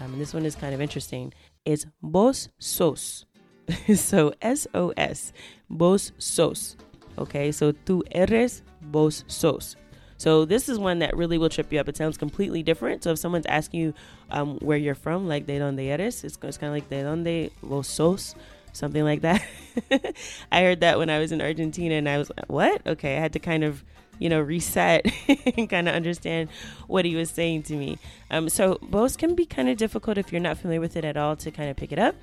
um, 0.00 0.12
and 0.12 0.20
this 0.20 0.32
one 0.32 0.46
is 0.46 0.54
kind 0.54 0.74
of 0.74 0.80
interesting, 0.80 1.32
is 1.68 1.86
vos 2.02 2.48
sos. 2.58 3.26
so 3.94 4.32
S 4.40 4.66
O 4.74 4.92
S, 4.96 5.32
vos 5.68 6.12
sos. 6.18 6.76
Okay, 7.18 7.52
so 7.52 7.72
tú 7.72 8.02
eres, 8.10 8.62
vos 8.80 9.24
sos. 9.26 9.76
So 10.16 10.44
this 10.44 10.68
is 10.68 10.78
one 10.78 10.98
that 11.00 11.16
really 11.16 11.38
will 11.38 11.50
trip 11.50 11.72
you 11.72 11.78
up. 11.78 11.88
It 11.88 11.96
sounds 11.96 12.16
completely 12.16 12.62
different. 12.62 13.04
So 13.04 13.12
if 13.12 13.18
someone's 13.18 13.46
asking 13.46 13.80
you 13.80 13.94
um, 14.30 14.58
where 14.58 14.78
you're 14.78 14.96
from, 14.96 15.28
like 15.28 15.46
de 15.46 15.58
donde 15.58 15.80
eres, 15.80 16.24
it's, 16.24 16.38
it's 16.42 16.58
kind 16.58 16.70
of 16.70 16.74
like 16.74 16.88
de 16.88 17.02
donde 17.02 17.52
vos 17.62 17.86
sos, 17.86 18.34
something 18.72 19.04
like 19.04 19.20
that. 19.20 19.44
I 20.50 20.62
heard 20.62 20.80
that 20.80 20.98
when 20.98 21.10
I 21.10 21.18
was 21.18 21.32
in 21.32 21.42
Argentina, 21.42 21.96
and 21.96 22.08
I 22.08 22.18
was 22.18 22.30
like, 22.36 22.46
what? 22.48 22.86
Okay, 22.86 23.16
I 23.16 23.20
had 23.20 23.34
to 23.34 23.38
kind 23.38 23.62
of 23.62 23.84
you 24.18 24.28
know, 24.28 24.40
reset 24.40 25.06
and 25.56 25.68
kind 25.68 25.88
of 25.88 25.94
understand 25.94 26.48
what 26.86 27.04
he 27.04 27.14
was 27.14 27.30
saying 27.30 27.62
to 27.64 27.76
me. 27.76 27.98
Um, 28.30 28.48
so 28.48 28.78
vos 28.82 29.16
can 29.16 29.34
be 29.34 29.46
kind 29.46 29.68
of 29.68 29.76
difficult 29.76 30.18
if 30.18 30.32
you're 30.32 30.40
not 30.40 30.58
familiar 30.58 30.80
with 30.80 30.96
it 30.96 31.04
at 31.04 31.16
all 31.16 31.36
to 31.36 31.50
kind 31.50 31.70
of 31.70 31.76
pick 31.76 31.92
it 31.92 31.98
up. 31.98 32.14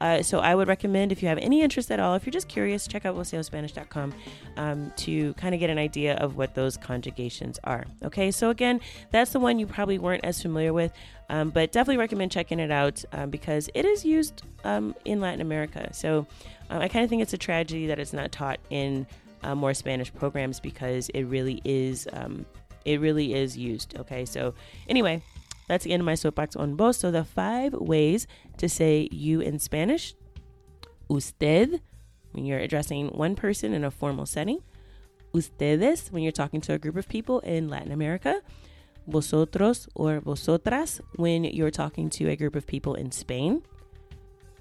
Uh, 0.00 0.22
so 0.22 0.38
I 0.38 0.54
would 0.54 0.66
recommend 0.66 1.12
if 1.12 1.22
you 1.22 1.28
have 1.28 1.36
any 1.38 1.60
interest 1.60 1.90
at 1.90 2.00
all, 2.00 2.14
if 2.14 2.24
you're 2.24 2.32
just 2.32 2.48
curious, 2.48 2.86
check 2.86 3.04
out 3.04 3.14
voseospanish.com 3.14 4.14
um, 4.56 4.92
to 4.96 5.34
kind 5.34 5.54
of 5.54 5.60
get 5.60 5.68
an 5.68 5.76
idea 5.76 6.14
of 6.16 6.36
what 6.36 6.54
those 6.54 6.78
conjugations 6.78 7.58
are. 7.64 7.84
Okay, 8.02 8.30
so 8.30 8.48
again, 8.48 8.80
that's 9.10 9.32
the 9.32 9.40
one 9.40 9.58
you 9.58 9.66
probably 9.66 9.98
weren't 9.98 10.24
as 10.24 10.40
familiar 10.40 10.72
with, 10.72 10.92
um, 11.28 11.50
but 11.50 11.70
definitely 11.70 11.98
recommend 11.98 12.32
checking 12.32 12.58
it 12.60 12.70
out 12.70 13.04
um, 13.12 13.28
because 13.28 13.68
it 13.74 13.84
is 13.84 14.02
used 14.04 14.42
um, 14.64 14.94
in 15.04 15.20
Latin 15.20 15.42
America. 15.42 15.92
So 15.92 16.26
um, 16.70 16.80
I 16.80 16.88
kind 16.88 17.04
of 17.04 17.10
think 17.10 17.20
it's 17.20 17.34
a 17.34 17.38
tragedy 17.38 17.86
that 17.88 17.98
it's 17.98 18.14
not 18.14 18.32
taught 18.32 18.58
in 18.70 19.06
uh, 19.42 19.54
more 19.54 19.74
Spanish 19.74 20.12
programs 20.12 20.60
because 20.60 21.08
it 21.10 21.24
really 21.24 21.60
is 21.64 22.08
um, 22.12 22.46
it 22.84 23.00
really 23.00 23.34
is 23.34 23.56
used. 23.56 23.96
Okay, 23.98 24.24
so 24.24 24.54
anyway, 24.88 25.22
that's 25.68 25.84
the 25.84 25.92
end 25.92 26.00
of 26.00 26.06
my 26.06 26.14
soapbox 26.14 26.56
on 26.56 26.76
vos. 26.76 26.96
So 26.96 27.10
the 27.10 27.24
five 27.24 27.72
ways 27.74 28.26
to 28.58 28.68
say 28.68 29.08
you 29.10 29.40
in 29.40 29.58
Spanish: 29.58 30.14
usted 31.08 31.80
when 32.32 32.44
you're 32.44 32.60
addressing 32.60 33.08
one 33.08 33.34
person 33.34 33.74
in 33.74 33.84
a 33.84 33.90
formal 33.90 34.26
setting, 34.26 34.60
ustedes 35.34 36.12
when 36.12 36.22
you're 36.22 36.32
talking 36.32 36.60
to 36.62 36.74
a 36.74 36.78
group 36.78 36.96
of 36.96 37.08
people 37.08 37.40
in 37.40 37.68
Latin 37.68 37.92
America, 37.92 38.40
vosotros 39.06 39.88
or 39.94 40.20
vosotras 40.20 41.00
when 41.16 41.44
you're 41.44 41.70
talking 41.70 42.08
to 42.10 42.28
a 42.28 42.36
group 42.36 42.54
of 42.54 42.66
people 42.66 42.94
in 42.94 43.10
Spain 43.10 43.62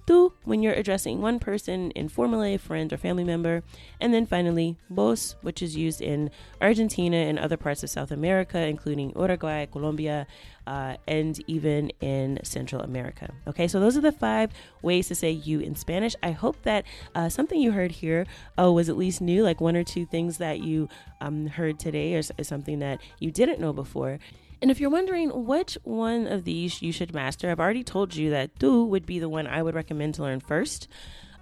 tú 0.09 0.31
when 0.43 0.61
you're 0.61 0.73
addressing 0.73 1.21
one 1.21 1.39
person 1.39 1.91
informally, 1.95 2.55
a 2.55 2.59
friend 2.59 2.91
or 2.91 2.97
family 2.97 3.23
member. 3.23 3.63
And 3.99 4.13
then 4.13 4.25
finally, 4.25 4.77
vos, 4.89 5.35
which 5.41 5.61
is 5.61 5.75
used 5.75 6.01
in 6.01 6.31
Argentina 6.61 7.17
and 7.17 7.37
other 7.37 7.57
parts 7.57 7.83
of 7.83 7.89
South 7.89 8.11
America, 8.11 8.59
including 8.59 9.13
Uruguay, 9.15 9.65
Colombia, 9.67 10.27
uh, 10.65 10.95
and 11.07 11.39
even 11.47 11.91
in 11.99 12.39
Central 12.43 12.81
America. 12.81 13.33
Okay, 13.47 13.67
so 13.67 13.79
those 13.79 13.97
are 13.97 14.01
the 14.01 14.11
five 14.11 14.51
ways 14.81 15.07
to 15.07 15.15
say 15.15 15.31
you 15.31 15.59
in 15.59 15.75
Spanish. 15.75 16.15
I 16.21 16.31
hope 16.31 16.61
that 16.63 16.85
uh, 17.15 17.29
something 17.29 17.59
you 17.59 17.71
heard 17.71 17.91
here 17.91 18.25
uh, 18.57 18.71
was 18.71 18.89
at 18.89 18.97
least 18.97 19.21
new, 19.21 19.43
like 19.43 19.61
one 19.61 19.75
or 19.75 19.83
two 19.83 20.05
things 20.05 20.37
that 20.37 20.59
you 20.59 20.89
um, 21.21 21.47
heard 21.47 21.79
today 21.79 22.15
or, 22.15 22.21
or 22.37 22.43
something 22.43 22.79
that 22.79 23.01
you 23.19 23.31
didn't 23.31 23.59
know 23.59 23.73
before. 23.73 24.19
And 24.61 24.69
if 24.69 24.79
you're 24.81 24.89
wondering 24.89 25.45
which 25.45 25.77
one 25.83 26.27
of 26.27 26.43
these 26.43 26.81
you 26.81 26.91
should 26.91 27.13
master, 27.13 27.49
I've 27.49 27.59
already 27.59 27.83
told 27.83 28.15
you 28.15 28.29
that 28.31 28.59
tú 28.59 28.87
would 28.87 29.05
be 29.05 29.19
the 29.19 29.29
one 29.29 29.47
I 29.47 29.63
would 29.63 29.75
recommend 29.75 30.15
to 30.15 30.23
learn 30.23 30.41
first. 30.41 30.87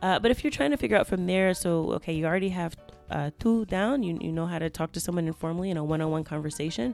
Uh, 0.01 0.19
but 0.19 0.29
if 0.29 0.43
you're 0.43 0.51
trying 0.51 0.71
to 0.71 0.77
figure 0.77 0.97
out 0.97 1.07
from 1.07 1.25
there, 1.25 1.53
so 1.53 1.93
okay, 1.93 2.13
you 2.13 2.25
already 2.25 2.49
have 2.49 2.75
uh, 3.09 3.31
down, 3.67 4.03
you, 4.03 4.17
you 4.21 4.31
know 4.31 4.45
how 4.45 4.59
to 4.59 4.69
talk 4.69 4.91
to 4.91 4.99
someone 4.99 5.27
informally 5.27 5.71
in 5.71 5.77
a 5.77 5.83
one 5.83 6.01
on 6.01 6.11
one 6.11 6.23
conversation. 6.23 6.93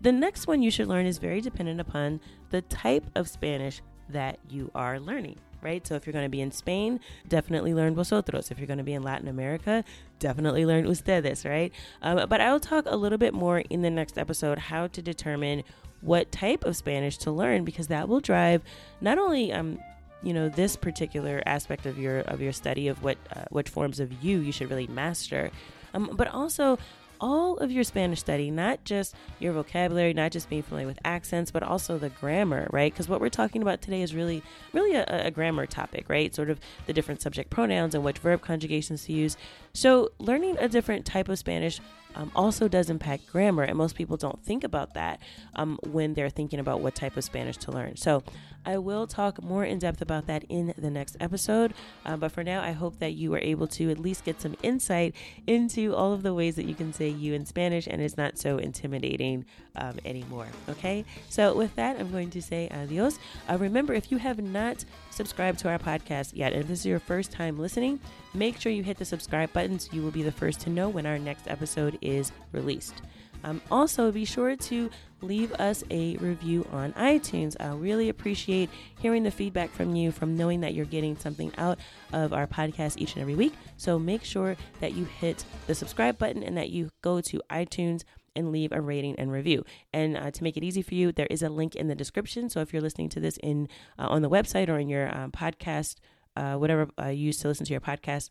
The 0.00 0.10
next 0.10 0.48
one 0.48 0.62
you 0.62 0.70
should 0.70 0.88
learn 0.88 1.06
is 1.06 1.18
very 1.18 1.40
dependent 1.40 1.80
upon 1.80 2.20
the 2.50 2.62
type 2.62 3.04
of 3.14 3.28
Spanish 3.28 3.80
that 4.08 4.38
you 4.48 4.70
are 4.74 4.98
learning 4.98 5.38
right? 5.62 5.86
So 5.86 5.94
if 5.94 6.06
you're 6.06 6.12
going 6.12 6.26
to 6.26 6.30
be 6.30 6.40
in 6.40 6.50
Spain, 6.50 7.00
definitely 7.28 7.74
learn 7.74 7.94
vosotros. 7.94 8.50
If 8.50 8.58
you're 8.58 8.66
going 8.66 8.78
to 8.78 8.84
be 8.84 8.94
in 8.94 9.02
Latin 9.02 9.28
America, 9.28 9.84
definitely 10.18 10.66
learn 10.66 10.86
ustedes, 10.86 11.44
right? 11.48 11.72
Um, 12.02 12.28
but 12.28 12.40
I 12.40 12.52
will 12.52 12.60
talk 12.60 12.84
a 12.86 12.96
little 12.96 13.18
bit 13.18 13.34
more 13.34 13.60
in 13.60 13.82
the 13.82 13.90
next 13.90 14.18
episode 14.18 14.58
how 14.58 14.88
to 14.88 15.02
determine 15.02 15.62
what 16.00 16.32
type 16.32 16.64
of 16.64 16.76
Spanish 16.76 17.16
to 17.18 17.30
learn 17.30 17.64
because 17.64 17.86
that 17.86 18.08
will 18.08 18.20
drive 18.20 18.60
not 19.00 19.18
only 19.18 19.52
um, 19.52 19.78
you 20.22 20.32
know 20.34 20.48
this 20.48 20.76
particular 20.76 21.42
aspect 21.46 21.86
of 21.86 21.98
your 21.98 22.20
of 22.20 22.40
your 22.40 22.52
study 22.52 22.88
of 22.88 23.02
what 23.02 23.18
uh, 23.34 23.44
what 23.50 23.68
forms 23.68 24.00
of 24.00 24.12
you 24.22 24.38
you 24.38 24.52
should 24.52 24.68
really 24.68 24.86
master, 24.88 25.50
um, 25.94 26.10
but 26.14 26.28
also 26.28 26.78
all 27.22 27.56
of 27.58 27.70
your 27.70 27.84
Spanish 27.84 28.20
study, 28.20 28.50
not 28.50 28.84
just 28.84 29.14
your 29.38 29.52
vocabulary, 29.52 30.12
not 30.12 30.32
just 30.32 30.50
being 30.50 30.62
familiar 30.62 30.88
with 30.88 30.98
accents, 31.04 31.52
but 31.52 31.62
also 31.62 31.96
the 31.96 32.10
grammar, 32.10 32.66
right? 32.72 32.92
Because 32.92 33.08
what 33.08 33.20
we're 33.20 33.28
talking 33.28 33.62
about 33.62 33.80
today 33.80 34.02
is 34.02 34.14
really, 34.14 34.42
really 34.72 34.96
a, 34.96 35.26
a 35.26 35.30
grammar 35.30 35.64
topic, 35.64 36.06
right? 36.08 36.34
Sort 36.34 36.50
of 36.50 36.58
the 36.86 36.92
different 36.92 37.22
subject 37.22 37.48
pronouns 37.48 37.94
and 37.94 38.02
which 38.02 38.18
verb 38.18 38.42
conjugations 38.42 39.04
to 39.04 39.12
use. 39.12 39.36
So, 39.72 40.10
learning 40.18 40.56
a 40.58 40.68
different 40.68 41.06
type 41.06 41.28
of 41.28 41.38
Spanish 41.38 41.80
um, 42.14 42.30
also 42.34 42.68
does 42.68 42.90
impact 42.90 43.26
grammar, 43.30 43.62
and 43.62 43.76
most 43.76 43.94
people 43.94 44.16
don't 44.16 44.42
think 44.44 44.64
about 44.64 44.94
that 44.94 45.20
um, 45.54 45.78
when 45.86 46.14
they're 46.14 46.30
thinking 46.30 46.58
about 46.58 46.80
what 46.80 46.94
type 46.94 47.16
of 47.16 47.24
Spanish 47.24 47.56
to 47.58 47.72
learn. 47.72 47.96
So, 47.96 48.22
I 48.64 48.78
will 48.78 49.06
talk 49.06 49.42
more 49.42 49.64
in 49.64 49.78
depth 49.78 50.02
about 50.02 50.26
that 50.26 50.44
in 50.48 50.72
the 50.78 50.90
next 50.90 51.16
episode. 51.20 51.74
Um, 52.04 52.20
but 52.20 52.32
for 52.32 52.44
now, 52.44 52.62
I 52.62 52.72
hope 52.72 52.98
that 53.00 53.12
you 53.12 53.30
were 53.30 53.38
able 53.38 53.66
to 53.68 53.90
at 53.90 53.98
least 53.98 54.24
get 54.24 54.40
some 54.40 54.54
insight 54.62 55.14
into 55.46 55.94
all 55.94 56.12
of 56.12 56.22
the 56.22 56.32
ways 56.32 56.56
that 56.56 56.66
you 56.66 56.74
can 56.74 56.92
say 56.92 57.08
you 57.08 57.34
in 57.34 57.44
Spanish 57.44 57.86
and 57.86 58.00
it's 58.00 58.16
not 58.16 58.38
so 58.38 58.58
intimidating 58.58 59.44
um, 59.76 59.98
anymore. 60.04 60.46
Okay, 60.68 61.04
so 61.28 61.54
with 61.56 61.74
that, 61.76 61.98
I'm 61.98 62.10
going 62.12 62.30
to 62.30 62.42
say 62.42 62.68
adios. 62.70 63.18
Uh, 63.48 63.58
remember, 63.58 63.94
if 63.94 64.12
you 64.12 64.18
have 64.18 64.40
not 64.40 64.84
subscribed 65.12 65.58
to 65.60 65.68
our 65.68 65.78
podcast 65.78 66.32
yet, 66.34 66.52
and 66.52 66.62
if 66.62 66.68
this 66.68 66.80
is 66.80 66.86
your 66.86 66.98
first 66.98 67.30
time 67.30 67.58
listening, 67.58 68.00
make 68.34 68.60
sure 68.60 68.72
you 68.72 68.82
hit 68.82 68.96
the 68.96 69.04
subscribe 69.04 69.52
button 69.52 69.78
so 69.78 69.92
you 69.92 70.02
will 70.02 70.10
be 70.10 70.22
the 70.22 70.32
first 70.32 70.60
to 70.60 70.70
know 70.70 70.88
when 70.88 71.06
our 71.06 71.18
next 71.18 71.48
episode 71.48 71.98
is 72.00 72.32
released. 72.52 73.02
Um, 73.44 73.60
also, 73.70 74.12
be 74.12 74.24
sure 74.24 74.54
to 74.56 74.90
leave 75.20 75.52
us 75.54 75.84
a 75.90 76.16
review 76.16 76.66
on 76.72 76.92
iTunes. 76.94 77.56
I 77.60 77.74
really 77.74 78.08
appreciate 78.08 78.70
hearing 79.00 79.22
the 79.22 79.30
feedback 79.30 79.70
from 79.70 79.94
you, 79.94 80.12
from 80.12 80.36
knowing 80.36 80.60
that 80.60 80.74
you're 80.74 80.84
getting 80.84 81.16
something 81.16 81.52
out 81.58 81.78
of 82.12 82.32
our 82.32 82.46
podcast 82.46 82.98
each 82.98 83.14
and 83.14 83.22
every 83.22 83.34
week. 83.34 83.54
So 83.76 83.98
make 83.98 84.24
sure 84.24 84.56
that 84.80 84.94
you 84.94 85.04
hit 85.04 85.44
the 85.66 85.74
subscribe 85.74 86.18
button 86.18 86.42
and 86.42 86.56
that 86.56 86.70
you 86.70 86.90
go 87.02 87.20
to 87.20 87.42
iTunes 87.50 88.04
and 88.34 88.52
leave 88.52 88.72
a 88.72 88.80
rating 88.80 89.14
and 89.18 89.30
review. 89.30 89.64
And 89.92 90.16
uh, 90.16 90.30
to 90.30 90.42
make 90.42 90.56
it 90.56 90.64
easy 90.64 90.82
for 90.82 90.94
you, 90.94 91.12
there 91.12 91.26
is 91.30 91.42
a 91.42 91.48
link 91.48 91.74
in 91.74 91.88
the 91.88 91.94
description. 91.94 92.48
So 92.48 92.60
if 92.60 92.72
you're 92.72 92.82
listening 92.82 93.08
to 93.10 93.20
this 93.20 93.38
in 93.42 93.68
uh, 93.98 94.08
on 94.08 94.22
the 94.22 94.30
website 94.30 94.68
or 94.68 94.78
in 94.78 94.88
your 94.88 95.14
um, 95.16 95.32
podcast, 95.32 95.96
uh, 96.36 96.54
whatever 96.54 96.88
uh, 97.00 97.08
you 97.08 97.26
use 97.26 97.38
to 97.38 97.48
listen 97.48 97.66
to 97.66 97.72
your 97.72 97.80
podcast, 97.80 98.30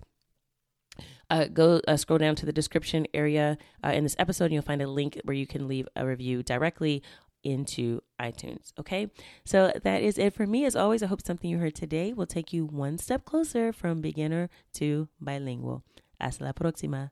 uh, 1.30 1.46
go 1.46 1.80
uh, 1.88 1.98
scroll 1.98 2.20
down 2.20 2.36
to 2.36 2.46
the 2.46 2.52
description 2.54 3.08
area 3.14 3.58
uh, 3.84 3.90
in 3.90 4.04
this 4.04 4.16
episode, 4.20 4.46
and 4.46 4.54
you'll 4.54 4.64
find 4.64 4.82
a 4.82 4.88
link 4.88 5.20
where 5.24 5.36
you 5.36 5.48
can 5.48 5.68
leave 5.68 5.88
a 5.96 6.06
review 6.06 6.44
directly 6.44 7.02
into 7.44 8.02
iTunes. 8.20 8.72
Okay, 8.80 9.10
so 9.46 9.72
that 9.84 10.04
is 10.04 10.18
it 10.18 10.34
for 10.34 10.46
me. 10.46 10.66
As 10.66 10.76
always, 10.76 11.02
I 11.02 11.08
hope 11.08 11.26
something 11.26 11.50
you 11.50 11.58
heard 11.58 11.76
today 11.76 12.14
will 12.14 12.28
take 12.28 12.54
you 12.54 12.66
one 12.66 12.98
step 12.98 13.26
closer 13.26 13.72
from 13.72 14.02
beginner 14.02 14.50
to 14.74 15.08
bilingual. 15.20 15.84
Hasta 16.20 16.44
la 16.44 16.52
próxima. 16.52 17.12